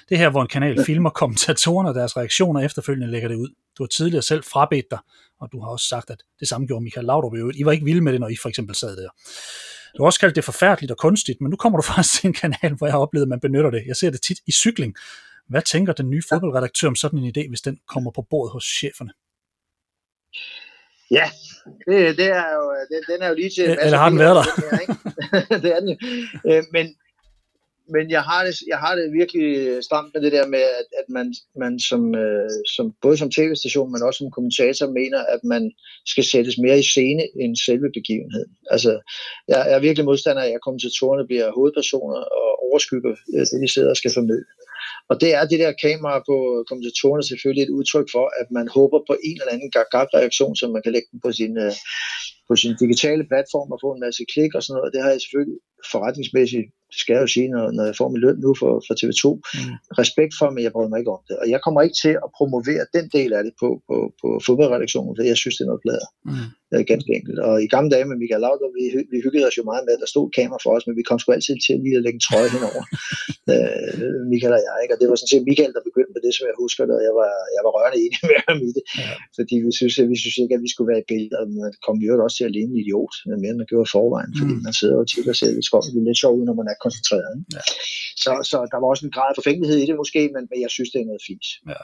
[0.09, 3.49] Det her, hvor en kanal filmer kommentatorerne og deres reaktioner efterfølgende lægger det ud.
[3.78, 4.99] Du har tidligere selv frabedt dig,
[5.41, 7.59] og du har også sagt, at det samme gjorde Michael Laudrup i øvrigt.
[7.59, 9.09] I var ikke vilde med det, når I for eksempel sad der.
[9.97, 12.34] Du har også kaldt det forfærdeligt og kunstigt, men nu kommer du faktisk til en
[12.34, 13.82] kanal, hvor jeg har oplevet, at man benytter det.
[13.87, 14.95] Jeg ser det tit i cykling.
[15.49, 18.64] Hvad tænker den nye fodboldredaktør om sådan en idé, hvis den kommer på bordet hos
[18.64, 19.11] cheferne?
[21.10, 21.30] Ja,
[21.86, 23.64] det, det er jo, den, den er jo lige til...
[23.64, 24.46] Eller har den været der?
[25.50, 25.98] Det, det er den.
[26.50, 26.86] Øh, men,
[27.94, 31.06] men jeg har, det, jeg har det virkelig stramt med det der med, at, at
[31.08, 35.72] man, man som, øh, som, både som tv-station, men også som kommentator, mener, at man
[36.06, 38.52] skal sættes mere i scene end selve begivenheden.
[38.70, 38.92] Altså,
[39.48, 43.72] jeg, jeg er virkelig modstander af, at kommentatorerne bliver hovedpersoner og overskygger øh, det, de
[43.74, 44.46] sidder og skal formidle.
[45.11, 46.36] Og det er det der kamera på
[46.68, 50.82] kommentatorerne selvfølgelig et udtryk for, at man håber på en eller anden gag-reaktion, som man
[50.82, 51.72] kan lægge den på sin, øh,
[52.49, 54.94] på sin digitale platform og få en masse klik og sådan noget.
[54.94, 55.59] Det har jeg selvfølgelig
[55.92, 56.68] forretningsmæssigt
[57.01, 59.74] skal jeg jo sige, når, når jeg får min løn nu for, for TV2, mm.
[60.03, 61.36] respekt for, men jeg bryder mig ikke om det.
[61.42, 65.12] Og jeg kommer ikke til at promovere den del af det på, på, på fodboldredaktionen,
[65.16, 66.09] for jeg synes, det er noget plader.
[66.28, 66.49] Mm.
[66.72, 67.38] Er ganske enkelt.
[67.49, 70.03] Og i gamle dage med Michael Laudrup, vi, vi hyggede os jo meget med, at
[70.03, 72.26] der stod kamera for os, men vi kom sgu altid til lige at lægge en
[72.26, 72.84] trøje henover.
[73.53, 74.94] øh, Michael og jeg, ikke?
[74.94, 77.14] Og det var sådan set Michael, der begyndte det, som jeg husker det, og jeg
[77.20, 78.84] var, jeg var rørende enig med ham i det.
[79.02, 79.12] Ja.
[79.36, 81.96] Fordi vi synes, vi synes ikke, at vi skulle være i billedet, og man kom
[82.04, 84.62] jo også til at ligne en idiot, mere end man gjorde i forvejen, fordi mm.
[84.66, 85.04] man sidder og
[85.40, 87.34] sig lidt skov, det er lidt sjovt, når man er koncentreret.
[87.56, 87.62] Ja.
[88.22, 90.70] Så, så der var også en grad af forfængelighed i det måske, men, men jeg
[90.76, 91.46] synes, det er noget fint.
[91.72, 91.82] Ja.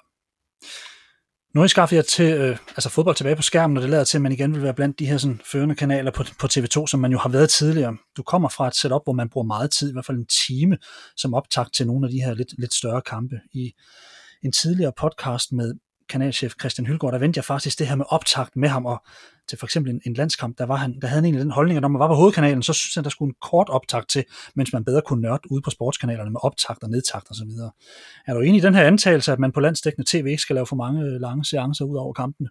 [1.55, 4.05] Nu har I skaffet jer til øh, altså fodbold tilbage på skærmen, og det lader
[4.05, 6.86] til, at man igen vil være blandt de her sådan, førende kanaler på, på TV2,
[6.86, 7.97] som man jo har været tidligere.
[8.16, 10.78] Du kommer fra et setup, hvor man bruger meget tid, i hvert fald en time,
[11.16, 13.40] som optakt til nogle af de her lidt, lidt større kampe.
[13.53, 13.72] I
[14.43, 15.74] en tidligere podcast med
[16.09, 19.05] kanalchef Christian Hylgaard, der vendte jeg faktisk det her med optakt med ham, og
[19.49, 21.76] til for eksempel en, en landskamp, der, var han, der havde han egentlig den holdning,
[21.76, 24.24] at når man var på hovedkanalen, så synes han, der skulle en kort optakt til,
[24.55, 27.70] mens man bedre kunne nørde ude på sportskanalerne med optakt og nedtagt og så videre.
[28.26, 30.66] Er du enig i den her antagelse, at man på landsdækkende tv ikke skal lave
[30.66, 32.49] for mange lange seancer ud over kampene?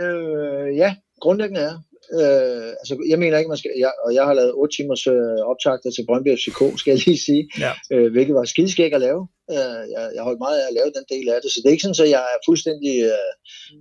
[0.00, 1.78] Øh, ja, grundlæggende er.
[2.12, 5.40] Øh, altså, jeg mener ikke, man skal, jeg, og jeg har lavet 8 timers øh,
[5.52, 7.72] optagter til Brøndby FCK, skal jeg lige sige, ja.
[7.92, 9.28] øh, hvilket var skideskæg at lave.
[9.50, 11.76] Øh, jeg, jeg holdt meget af at lave den del af det, så det er
[11.76, 13.30] ikke sådan, at jeg er fuldstændig øh,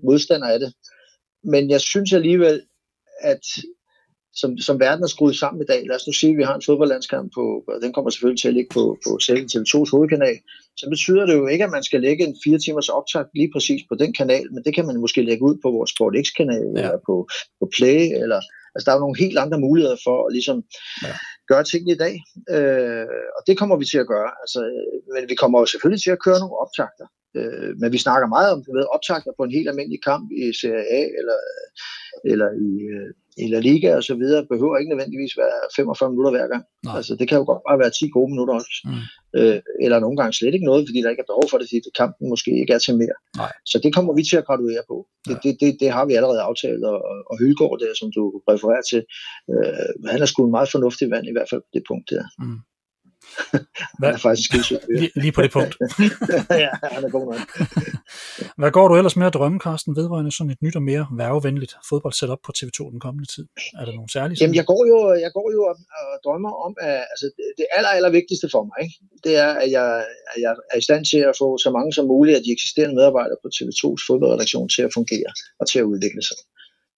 [0.04, 0.74] modstander af det.
[1.44, 2.62] Men jeg synes alligevel,
[3.22, 3.46] at
[4.36, 6.56] som, som verden er skruet sammen i dag, lad os nu sige, at vi har
[6.56, 10.38] en fodboldlandskamp på, og den kommer selvfølgelig til at ligge på, på selv TV2's hovedkanal,
[10.80, 13.82] så betyder det jo ikke, at man skal lægge en fire timers optag lige præcis
[13.90, 16.80] på den kanal, men det kan man måske lægge ud på vores Sport X-kanal, ja.
[16.82, 17.16] eller på,
[17.60, 18.40] på Play, eller
[18.74, 20.58] altså der er jo nogle helt andre muligheder for at ligesom
[21.08, 21.14] ja.
[21.52, 22.16] gøre tingene i dag,
[22.56, 24.60] øh, og det kommer vi til at gøre, altså,
[25.14, 27.08] men vi kommer jo selvfølgelig til at køre nogle optagter,
[27.40, 30.86] øh, men vi snakker meget om ved, optagter på en helt almindelig kamp i Serie
[31.00, 31.40] A, eller,
[32.32, 33.12] eller i, øh,
[33.42, 36.64] i La Liga og så videre, behøver ikke nødvendigvis være 45 minutter hver gang.
[36.86, 36.96] Nej.
[36.98, 38.74] Altså, det kan jo godt bare være 10 gode minutter også.
[38.86, 39.04] Mm.
[39.38, 41.90] Øh, eller nogle gange slet ikke noget, fordi der ikke er behov for det, fordi
[42.02, 43.18] kampen måske ikke er til mere.
[43.42, 43.54] Nej.
[43.72, 44.98] Så det kommer vi til at graduere på.
[45.28, 46.98] Det, det, det, det har vi allerede aftalt, og,
[47.30, 48.22] og Hylgaard der, som du
[48.52, 49.02] refererer til,
[49.52, 52.24] øh, han er sgu en meget fornuftig vand, i hvert fald på det punkt der.
[52.44, 52.60] Mm.
[54.00, 54.08] Hvad?
[54.10, 54.80] Han er faktisk skidesød.
[55.00, 55.74] Lige, lige på det punkt.
[56.66, 57.42] ja, han er god nok.
[58.60, 61.74] Hvad går du ellers med at drømme, Carsten, vedrørende sådan et nyt og mere værvevenligt
[61.90, 63.46] fodboldsetup på TV2 den kommende tid?
[63.80, 64.38] Er der nogle særlige?
[64.42, 67.26] Jamen, jeg går jo, jeg går jo og, og drømmer om, at altså,
[67.58, 68.96] det aller, aller vigtigste for mig, ikke?
[69.26, 69.88] det er, at jeg,
[70.34, 72.96] at jeg er i stand til at få så mange som muligt af de eksisterende
[73.00, 76.38] medarbejdere på TV2's fodboldredaktion til at fungere og til at udvikle sig.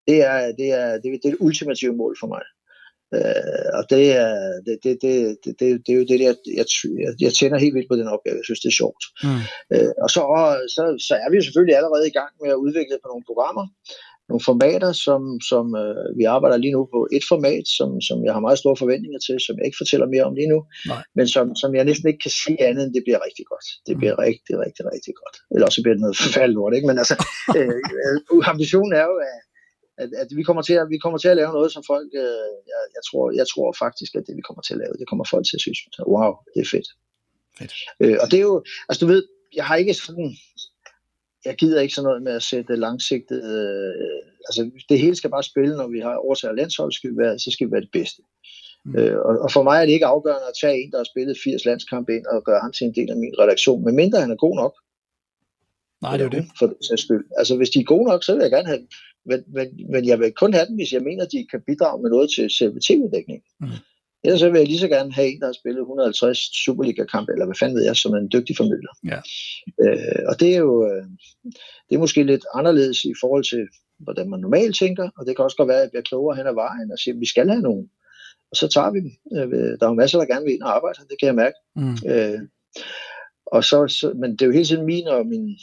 [0.08, 2.44] Det er det, er, det, er, det, er det ultimative mål for mig.
[3.16, 4.32] Øh, og det er,
[4.66, 6.66] det, det, det, det, det, det er jo det, jeg, jeg,
[7.24, 8.40] jeg tænder helt vildt på den opgave.
[8.40, 9.04] Jeg synes, det er sjovt.
[9.24, 9.42] Mm.
[9.74, 10.22] Øh, og så,
[10.74, 13.64] så, så er vi jo selvfølgelig allerede i gang med at udvikle på nogle programmer.
[14.28, 17.00] nogle formater, som, som øh, vi arbejder lige nu på.
[17.16, 20.24] Et format, som, som jeg har meget store forventninger til, som jeg ikke fortæller mere
[20.28, 20.58] om lige nu,
[20.92, 21.02] Nej.
[21.16, 23.66] men som, som jeg næsten ikke kan sige andet, end det bliver rigtig godt.
[23.88, 24.22] Det bliver mm.
[24.26, 25.36] rigtig, rigtig, rigtig godt.
[25.52, 26.88] Eller også bliver det noget forfærdeligt lort, ikke?
[26.90, 27.16] Men altså,
[27.58, 29.42] øh, øh, ambitionen er jo, at,
[29.98, 32.48] at, at vi, kommer til at, vi kommer til at lave noget, som folk, øh,
[32.72, 35.24] jeg, jeg, tror, jeg tror faktisk, at det vi kommer til at lave, det kommer
[35.30, 36.88] folk til at synes, wow, det er fedt.
[37.58, 37.72] fedt.
[38.00, 39.22] Øh, og det er jo, altså du ved,
[39.56, 40.36] jeg har ikke sådan,
[41.44, 45.50] jeg gider ikke sådan noget med at sætte langsigtet, øh, altså det hele skal bare
[45.52, 48.22] spille, når vi har overtaget landshold, skal vi være, så skal vi være det bedste.
[48.84, 48.96] Mm.
[48.98, 51.38] Øh, og, og for mig er det ikke afgørende at tage en, der har spillet
[51.44, 54.36] 80 landskampe ind og gøre ham til en del af min redaktion, medmindre han er
[54.46, 54.74] god nok.
[56.02, 56.44] Nej, det er jo det.
[56.58, 57.24] For det skyld.
[57.38, 58.88] Altså hvis de er gode nok, så vil jeg gerne have dem.
[59.26, 62.10] Men, men, men jeg vil kun have dem, hvis jeg mener, de kan bidrage med
[62.10, 63.48] noget til selve tv-dækningen.
[63.60, 63.68] Mm.
[64.24, 67.46] Ellers så vil jeg lige så gerne have en, der har spillet 150 Superliga-kampe, eller
[67.46, 68.92] hvad fanden ved jeg, som er en dygtig formidler.
[69.12, 69.18] Ja.
[69.84, 71.06] Øh, og det er jo øh,
[71.88, 73.68] det er måske lidt anderledes i forhold til,
[73.98, 76.46] hvordan man normalt tænker, og det kan også godt være, at jeg bliver klogere hen
[76.46, 77.90] ad vejen og siger, at vi skal have nogen.
[78.50, 79.12] Og så tager vi dem.
[79.36, 81.58] Øh, der er jo masser, der gerne vil ind og arbejde, det kan jeg mærke.
[81.76, 81.96] Mm.
[82.12, 82.40] Øh,
[83.46, 85.58] og så, så, men det er jo hele tiden min og min,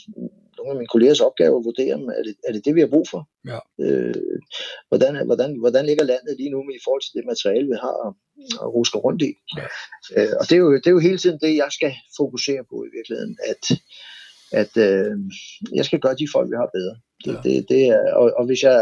[0.64, 3.06] nogle af mine kollegers opgave at vurdere, er det, er det det, vi har brug
[3.12, 3.22] for?
[3.52, 3.60] Ja.
[3.84, 4.14] Øh,
[4.88, 7.96] hvordan, hvordan, hvordan ligger landet lige nu med i forhold til det materiale, vi har
[8.06, 8.12] at,
[8.62, 9.32] at ruske rundt i?
[9.58, 9.66] Ja.
[10.16, 12.76] Øh, og det er, jo, det er jo hele tiden det, jeg skal fokusere på
[12.88, 13.62] i virkeligheden, at,
[14.60, 15.14] at øh,
[15.78, 16.94] jeg skal gøre de folk, vi har bedre.
[17.24, 17.40] Det, ja.
[17.46, 18.78] det, det er, og, og hvis jeg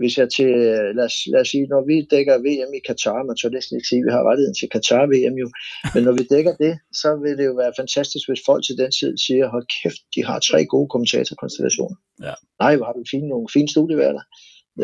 [0.00, 0.50] hvis jeg til,
[0.98, 3.90] lad os, lad os sige, når vi dækker VM i Katar, man tør næsten ikke
[3.90, 5.48] sige, at vi har rettigheden til Katar VM jo,
[5.94, 8.90] men når vi dækker det, så vil det jo være fantastisk, hvis folk til den
[8.98, 11.96] tid siger, hold kæft, de har tre gode kommentatorkonstellationer.
[12.26, 12.34] Ja.
[12.62, 14.22] Nej, hvor har du fine, nogle fine studieværter.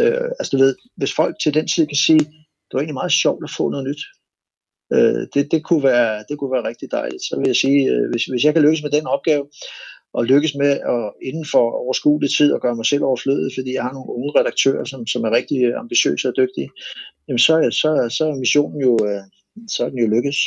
[0.00, 2.24] Øh, altså du ved, hvis folk til den tid kan sige,
[2.66, 4.02] det var egentlig meget sjovt at få noget nyt.
[4.94, 7.22] Øh, det, det, kunne være, det kunne være rigtig dejligt.
[7.22, 9.44] Så vil jeg sige, øh, hvis, hvis jeg kan lykkes med den opgave,
[10.12, 13.82] og lykkes med at inden for overskuelig tid at gøre mig selv overflødig, fordi jeg
[13.82, 16.70] har nogle unge redaktører, som, som er rigtig ambitiøse og dygtige,
[17.28, 19.22] jamen så, så, så er missionen jo, øh,
[19.68, 20.38] så er den jo lykkes.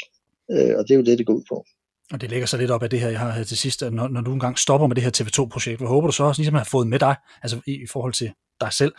[0.51, 1.65] Øh, og det er jo det, det går ud på.
[2.13, 4.07] Og det lægger sig lidt op af det her, jeg har her til sidst, når,
[4.07, 6.61] når du engang stopper med det her TV2-projekt, hvad håber du så også ligesom at
[6.61, 8.93] have fået med dig, altså i, i forhold til dig selv?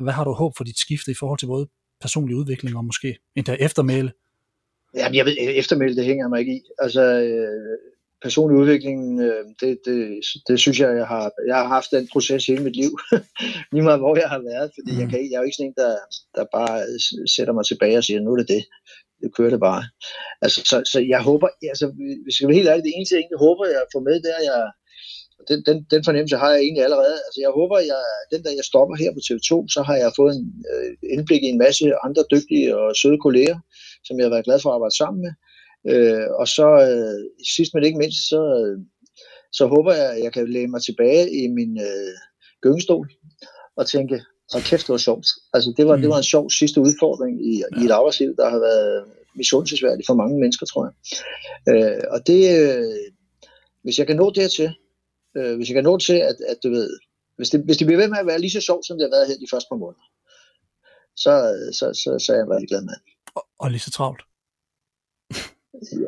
[0.00, 1.66] Hvad har du håb for dit skifte i forhold til både
[2.00, 4.12] personlig udvikling og måske endda eftermæle?
[4.94, 6.60] Jamen, jeg ved, eftermæle, det hænger mig ikke i.
[6.78, 7.78] Altså, øh,
[8.26, 9.98] personlig udvikling, øh, det, det,
[10.48, 12.92] det synes jeg, jeg har, jeg har haft den proces hele mit liv,
[13.72, 15.10] lige meget hvor jeg har været, fordi jeg, mm.
[15.10, 15.92] kan, jeg er jo ikke sådan en, der,
[16.36, 16.74] der bare
[17.36, 18.62] sætter mig tilbage og siger, nu er det det,
[19.22, 19.82] det kører det bare.
[20.44, 21.86] Altså, så, så jeg håber, altså,
[22.22, 24.32] hvis jeg skal være helt ærlig, det eneste, jeg egentlig håber, jeg får med, det
[24.38, 24.60] er, jeg,
[25.50, 27.16] den, den, den fornemmelse har jeg egentlig allerede.
[27.26, 28.02] Altså, jeg håber, jeg,
[28.32, 31.52] den der jeg stopper her på TV2, så har jeg fået en øh, indblik i
[31.54, 33.58] en masse andre dygtige og søde kolleger,
[34.06, 35.32] som jeg har været glad for at arbejde sammen med.
[35.32, 35.53] Øh,
[36.40, 38.78] og så øh, sidst men ikke mindst, så, øh,
[39.52, 42.14] så håber jeg, at jeg kan læne mig tilbage i min øh,
[42.62, 43.08] gyngestol
[43.76, 44.24] og tænke,
[44.54, 45.26] og kæft, det var sjovt.
[45.54, 46.02] Altså, det var, mm.
[46.02, 47.80] det var en sjov sidste udfordring i, ja.
[47.80, 49.04] i et arbejdsliv, der har været
[49.36, 50.94] misundelsesværdigt for mange mennesker, tror jeg.
[51.70, 53.10] Øh, og det, øh,
[53.82, 54.70] hvis jeg kan nå dertil,
[55.36, 56.90] øh, hvis jeg kan nå til, at, at du ved,
[57.36, 59.16] hvis det, hvis det bliver ved med at være lige så sjovt, som det har
[59.16, 60.06] været her de første par måneder,
[61.16, 61.32] så,
[61.78, 62.94] så, så, så er jeg rigtig glad med.
[63.34, 64.22] Og, og lige så travlt.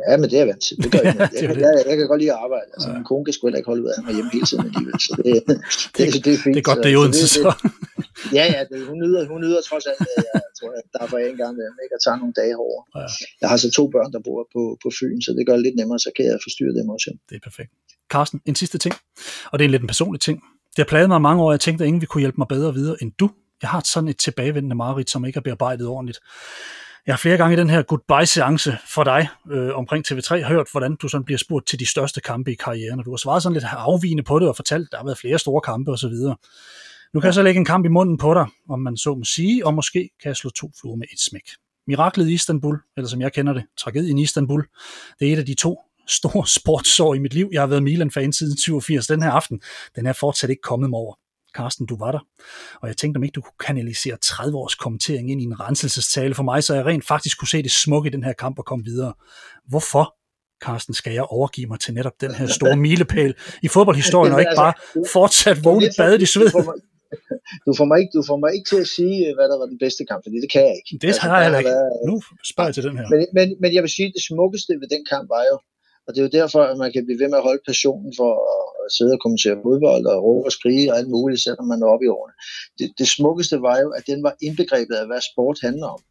[0.08, 0.76] Ja, men det er vant til.
[0.82, 2.68] Det gør jeg, jeg, jeg, jeg, jeg, kan godt lide at arbejde.
[2.74, 2.94] Altså, ja.
[2.96, 4.96] min kone kan sgu heller ikke holde ud af mig hjemme hele tiden alligevel.
[5.06, 5.34] Så det,
[5.96, 6.54] det, det, det, er fint.
[6.56, 7.42] Det er godt, det er Odense, så.
[8.38, 11.08] ja, ja, det, hun, nyder, hun nyder trods alt, at jeg tror, at der er
[11.12, 12.80] for en gang med ikke at tage nogle dage over.
[12.98, 13.08] Ja.
[13.42, 15.76] Jeg har så to børn, der bor på, på Fyn, så det gør det lidt
[15.80, 17.08] nemmere, så kan jeg forstyrre dem også.
[17.28, 17.70] Det er perfekt.
[18.14, 18.94] Carsten, en sidste ting,
[19.50, 20.36] og det er en lidt en personlig ting.
[20.74, 22.74] Det har plaget mig mange år, jeg tænkte, at ingen vil kunne hjælpe mig bedre
[22.74, 23.30] videre end du.
[23.62, 26.18] Jeg har sådan et tilbagevendende mareridt, som ikke er bearbejdet ordentligt.
[27.06, 30.96] Jeg har flere gange i den her goodbye-seance for dig øh, omkring TV3 hørt, hvordan
[30.96, 33.54] du sådan bliver spurgt til de største kampe i karrieren, og du har svaret sådan
[33.54, 36.14] lidt afvigende på det og fortalt, at der har været flere store kampe osv.
[37.14, 39.24] Nu kan jeg så lægge en kamp i munden på dig, om man så må
[39.24, 41.48] sige, og måske kan jeg slå to fluer med et smæk.
[41.86, 44.66] Miraklet i Istanbul, eller som jeg kender det, tragedien i Istanbul,
[45.20, 45.78] det er et af de to
[46.08, 47.48] store sportsår i mit liv.
[47.52, 49.06] Jeg har været Milan-fan siden 87.
[49.06, 49.60] Den her aften,
[49.96, 51.14] den er fortsat ikke kommet mig over.
[51.56, 52.22] Carsten, du var der.
[52.80, 56.34] Og jeg tænkte, om ikke du kunne kanalisere 30 års kommentering ind i en renselsestale
[56.34, 58.64] for mig, så jeg rent faktisk kunne se det smukke i den her kamp og
[58.64, 59.12] komme videre.
[59.68, 60.04] Hvorfor,
[60.64, 64.58] Carsten, skal jeg overgive mig til netop den her store milepæl i fodboldhistorien, og ikke
[64.64, 64.74] bare
[65.16, 66.50] fortsat vågne badet i sved?
[67.66, 69.78] Du får, mig ikke, du får mig ikke til at sige, hvad der var den
[69.84, 70.90] bedste kamp, fordi det kan jeg ikke.
[71.02, 71.70] Det altså, har jeg ikke.
[71.70, 71.92] Været...
[72.10, 72.14] Nu
[72.50, 73.06] spørger jeg til den her.
[73.12, 75.56] Men, men, men jeg vil sige, at det smukkeste ved den kamp var jo,
[76.06, 78.30] og det er jo derfor, at man kan blive ved med at holde passionen for
[78.54, 81.86] at sidde og kommentere fodbold og råbe og skrige og alt muligt, selvom man er
[81.86, 82.34] oppe i årene.
[82.78, 86.02] Det, det smukkeste var jo, at den var indbegrebet af, hvad sport handler om.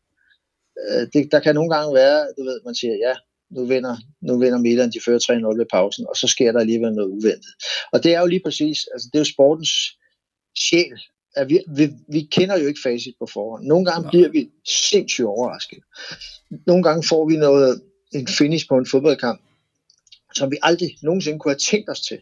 [0.82, 3.16] Øh, det, der kan nogle gange være, du ved, man siger, ja,
[3.56, 6.94] nu vinder, nu vinder Milan, de fører 3-0 ved pausen, og så sker der alligevel
[6.94, 7.54] noget uventet.
[7.94, 9.74] Og det er jo lige præcis, altså det er jo sportens
[10.66, 11.00] sjæl,
[11.36, 13.66] at vi, vi, vi kender jo ikke facit på forhånd.
[13.66, 14.50] Nogle gange bliver vi
[14.90, 15.80] sindssygt overrasket.
[16.68, 17.82] Nogle gange får vi noget,
[18.14, 19.42] en finish på en fodboldkamp,
[20.36, 22.20] som vi aldrig nogensinde kunne have tænkt os til.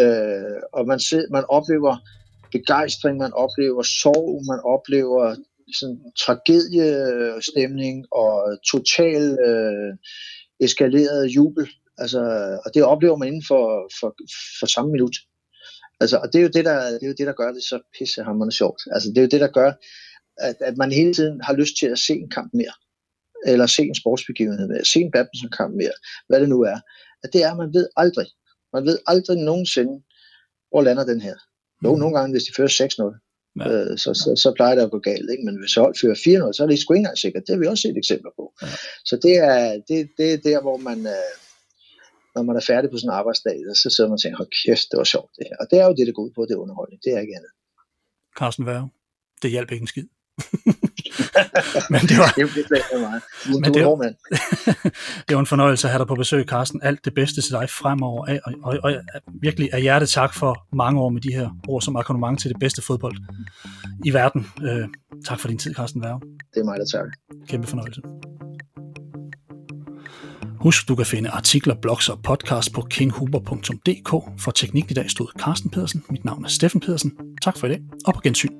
[0.00, 1.96] Øh, og man, ser, man oplever
[2.52, 5.36] begejstring, man oplever sorg, man oplever
[5.74, 9.92] sådan tragediestemning og total øh,
[10.60, 11.68] eskaleret jubel.
[11.98, 12.20] Altså,
[12.64, 14.14] og det oplever man inden for, for,
[14.60, 15.16] for samme minut.
[16.00, 17.80] Altså, og det er, jo det, der, det er jo det, der gør det så
[17.98, 18.82] pissehammerende sjovt.
[18.92, 19.72] Altså, det er jo det, der gør,
[20.38, 22.72] at, at man hele tiden har lyst til at se en kamp mere.
[23.46, 24.84] Eller se en sportsbegivenhed mere.
[24.84, 25.96] Se en badmintonkamp mere.
[26.28, 26.78] Hvad det nu er.
[27.22, 28.26] At det er, at man ved aldrig.
[28.72, 30.02] Man ved aldrig nogensinde,
[30.70, 31.36] hvor lander den her.
[31.84, 32.00] Jo, mm.
[32.00, 33.66] nogle gange, hvis de fører 6-0, Ja.
[33.70, 35.30] Øh, så, så, så plejer det at gå galt.
[35.30, 35.44] Ikke?
[35.44, 37.42] Men hvis hold fører 4-0, så er det sgu ikke engang sikkert.
[37.46, 38.44] Det har vi også set eksempler på.
[38.62, 38.66] Ja.
[39.04, 41.32] Så det er, det, det er der, hvor man, øh,
[42.34, 44.86] når man er færdig på sådan en arbejdsdag, så sidder man og tænker, hold kæft,
[44.90, 45.56] det var sjovt det her.
[45.60, 47.00] Og det er jo det, det går ud på, det er underholdning.
[47.04, 47.52] Det er ikke andet.
[48.38, 48.88] Carsten Værge,
[49.42, 50.08] det hjælper ikke en skid.
[51.92, 53.22] men det var, det, det, meget.
[53.62, 53.96] Men det, var,
[55.28, 56.80] det var en fornøjelse at have dig på besøg, Carsten.
[56.82, 58.38] Alt det bedste til dig fremover.
[58.44, 61.82] Og, og, og, og virkelig af hjerte tak for mange år med de her ord
[61.82, 63.16] som akkompagnement til det bedste fodbold
[64.04, 64.46] i verden.
[64.62, 64.88] Øh,
[65.26, 66.20] tak for din tid, Carsten Værge.
[66.54, 67.12] Det er mig, der takker.
[67.48, 68.00] Kæmpe fornøjelse.
[70.60, 74.40] Husk, du kan finde artikler, blogs og podcast på kinghuber.dk.
[74.40, 76.04] For teknik i dag stod Carsten Pedersen.
[76.10, 77.12] Mit navn er Steffen Pedersen.
[77.42, 78.50] Tak for i dag, og på gensyn.